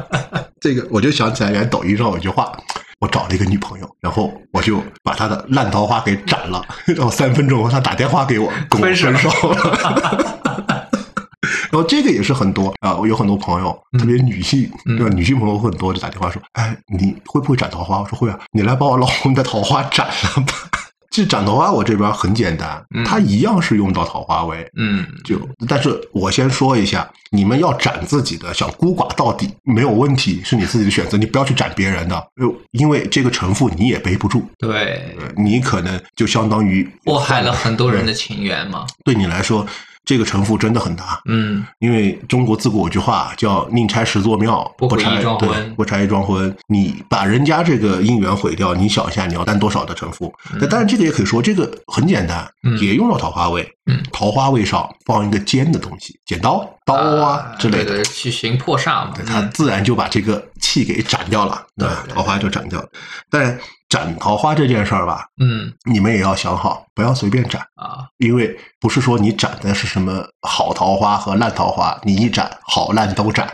[0.60, 2.52] 这个我就想起来，原来抖音上有一句话，
[3.00, 10.36] 我找了一个女朋友，然后我就把她的烂桃花给斩了，然后三分钟后她打电话给我，跟我分手了。
[11.72, 15.14] 然后这个也是很多啊，我有很多朋友，特别女性，嗯对吧？
[15.14, 20.52] 女性朋友很多就打电话说：“哎，你会不会斩桃花？”我说：“会啊，你来把我老公的桃花斩了吧。”
[21.10, 25.36] 其实斩桃花我这边很简单，嗯它一样是用到桃花位，嗯，就，
[25.68, 38.86] 但是我先说一下，你们要斩自己的，想孤寡到底没有问题，是你自己的选择，你不要去斩别人的，呃因为这个城府你也背不住，对，呃你可能就相当于祸害了很多人的情缘嘛。
[39.04, 39.66] 对你来说，
[40.04, 41.20] 这个城府真的很大。
[41.28, 46.54] 嗯，因为中国自古有句话叫“宁拆十座庙，不拆一桩对婚不拆一桩婚”。
[46.66, 50.32] 你把人家这个姻缘毁掉，你想一下你要担多少的城府？
[50.60, 53.68] 那、当然，这个也可以说，这个很简单，嗯也用到桃花位。
[53.86, 59.12] 嗯桃花位上放一个尖的东西，剪刀、刀啊之类的，去行破煞嘛。
[59.16, 62.88] 对它自然就把这个气给斩掉了，对吧对桃花就斩掉了。
[63.28, 63.58] 但
[63.90, 67.60] 斩桃花这件事儿吧，嗯你们也要想好，不要随便斩。
[67.74, 73.52] 啊，因为不是说你斩的是什么好桃花和烂桃花，你一斩好烂都斩，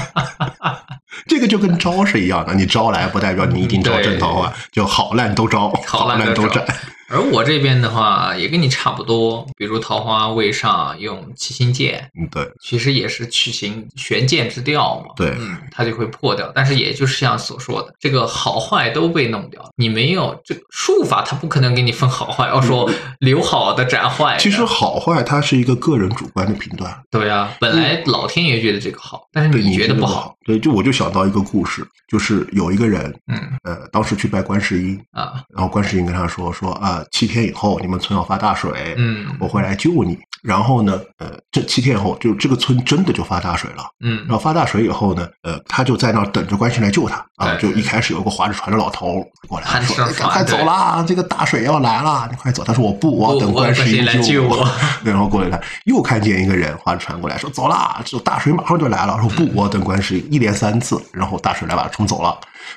[1.28, 6.66] 这个就跟招是一样的，你招来不代表你一定招正桃花，就好烂都招，好烂都招烂都斩。
[7.10, 15.06] 而我这边的话也跟你差不多，比如桃花位上用七星剑，嗯，对，其实也是取形玄剑之调嘛。
[15.16, 16.50] 对嗯，它就会破掉。
[16.54, 19.70] 但是也就是像所说的，这个好坏都被弄掉了。
[19.76, 30.36] 你没有这个术法，它不可能给你分好坏，要说留好的斩坏其实好坏它是一个个人主观的评断，对啊，本来老天爷觉得这个好，但是你觉得不不好。。
[30.46, 40.18] 对，就我就想到一个故事，就是有一个人，嗯呃，当时去拜观世音，啊，然后观世音跟他说说啊，七天以后你们村要发大水，嗯我会来救你。
[40.42, 43.84] 然后呢，呃，这七天以后，就这个村真的就发大水了。
[44.00, 47.54] 嗯然后发大水以后呢，呃，他就在那儿等着关系来救他啊。
[47.56, 54.68] 对就一开始有个划着船的老头过来说：“喊上哎赶快走啦，这个大水要来了，你快走。”他说：“我不，我要等我观世音来救我我。”
[55.04, 62.30] 对，然后过来看，又看见一个人划着船过来，说：“走啦，这大水马上就来了。”说：“不，我要等观世音。”一连三次，然后大水来把他冲走了。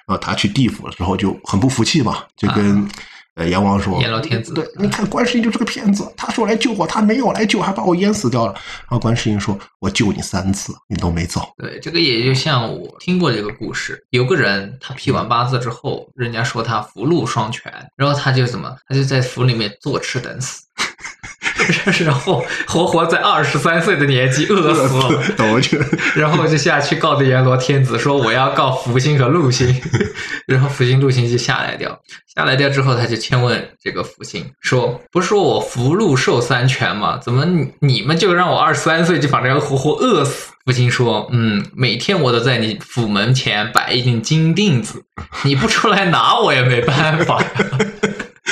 [0.05, 2.85] 然后他去地府的时候就很不服气嘛，就跟。
[3.35, 8.53] 呃，阎王说：“阎罗天子对，你看观世音就是个骗子，他说来救我，他没有来救，还把我淹死掉了。
[8.53, 11.41] 然后观世音说：“我救你三次，你都没走。
[11.57, 20.61] 对，这个也就像我听过这个故事，有个人他批完八字之后，人家说他福禄双全，然后他就怎么，他就在府里面坐吃等死，
[22.05, 25.23] 然后活活在二十三岁的年纪饿死了。”
[26.15, 29.81] 然后就下去告的阎罗天子说我要告福星和禄星，
[30.47, 31.97] 然后福星禄星就下来掉，
[32.35, 37.17] 下来掉之后他就千问这个福星说，不是说我福禄寿三全吗？
[37.21, 40.51] 怎么你你们就让我二十三岁就把这人活活饿死？
[40.65, 45.03] 福星说，嗯，每天我都在你府门前摆一锭金锭子，
[45.43, 47.43] 你不出来拿我也没办法。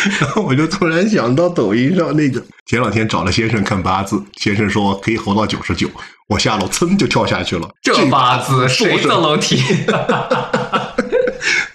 [0.20, 5.88] 然后我就突然想到抖音上那个，前两天找了先生看八字，先生说可以活到九十九，
[6.28, 7.70] 我下楼噌就跳下去了。
[7.82, 9.62] 这八字谁做走楼梯？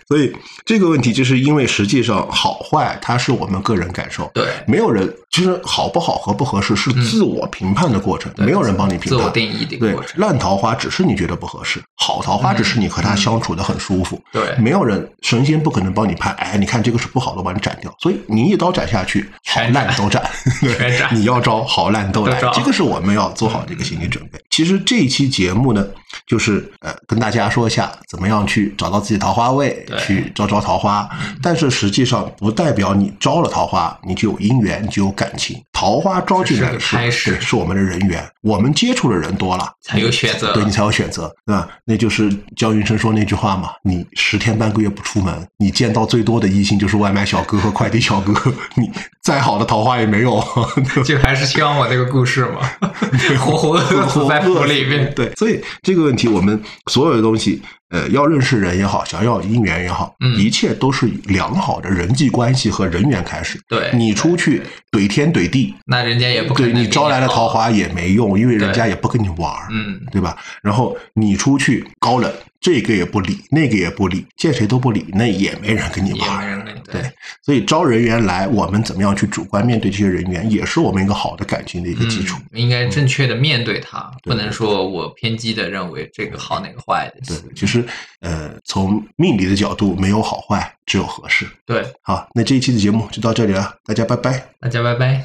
[0.09, 0.33] 所以
[0.65, 9.11] 这个问题就是因为实际上好坏它是我们个人感受，对没有人其实好不好合不合适是自我评判的过程，对没有人帮你评判。
[9.11, 10.21] 自我定义的一个对过，程。
[10.21, 14.21] 烂桃花只是你觉得不合适，好桃花只是你和他相处的很舒服。
[14.33, 17.93] 对没有人神仙不可能帮你判，哎，你看这个是不好的，我把你斩掉。
[17.99, 20.23] 所以你一刀斩下去，好烂都斩，
[20.61, 24.39] 全占你要招好烂都来，这个是我们要做好这个心理准备。
[24.51, 25.85] 其实这一期节目呢，
[26.27, 31.09] 就是呃跟大家说一下怎么样去找到自己桃花位对，去招招桃花。
[31.43, 35.61] 但是实际上不代表你招了桃花，你就有姻缘，你就有感情。
[35.73, 41.69] 桃花招进来这是开始是我们的人缘，我们接触的人多了，才有选择对你才有选择，对吧？
[41.85, 48.33] 那就是焦云生说那句话嘛，你十天半个月不出门，你见到最多的异性就是外卖小哥和快递小哥，
[48.77, 48.91] 你
[49.23, 50.43] 再好的桃花也没有。
[51.05, 52.61] 就还是像我那个故事嘛，
[53.39, 55.13] 活活饿死在府里面。
[55.15, 56.61] 对，所以这个问题，我们
[56.91, 57.61] 所有的东西，
[57.91, 63.61] 呃，要认识人也好，想要姻缘也好，嗯一切都是良好的人际关系和人缘开始。
[63.69, 70.37] 对你出去怼天怼地，那人家也不对你招来的好桃花也没用，因为人家也不跟你玩儿，嗯，对吧？
[70.63, 77.03] 然后你出去高冷，这个也不理，那个也不理，见谁都不理，那也没人跟你玩对，
[77.43, 82.39] 所以招人员来，我们怎么样去主观面对这些人员，也是我们一个好的感情的一个基础。
[82.53, 87.21] 嗯，应该正确的面对它，不能说我偏激的认为这个好哪个坏的。
[87.27, 87.85] 对，其实
[88.21, 91.47] 呃，从命理的角度，没有好坏，只有合适。
[91.65, 94.49] 对，好，那这一期的节目就到这里了，大家拜拜。
[94.61, 95.25] 大家拜拜。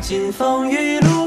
[0.00, 1.19] 金风玉露啊。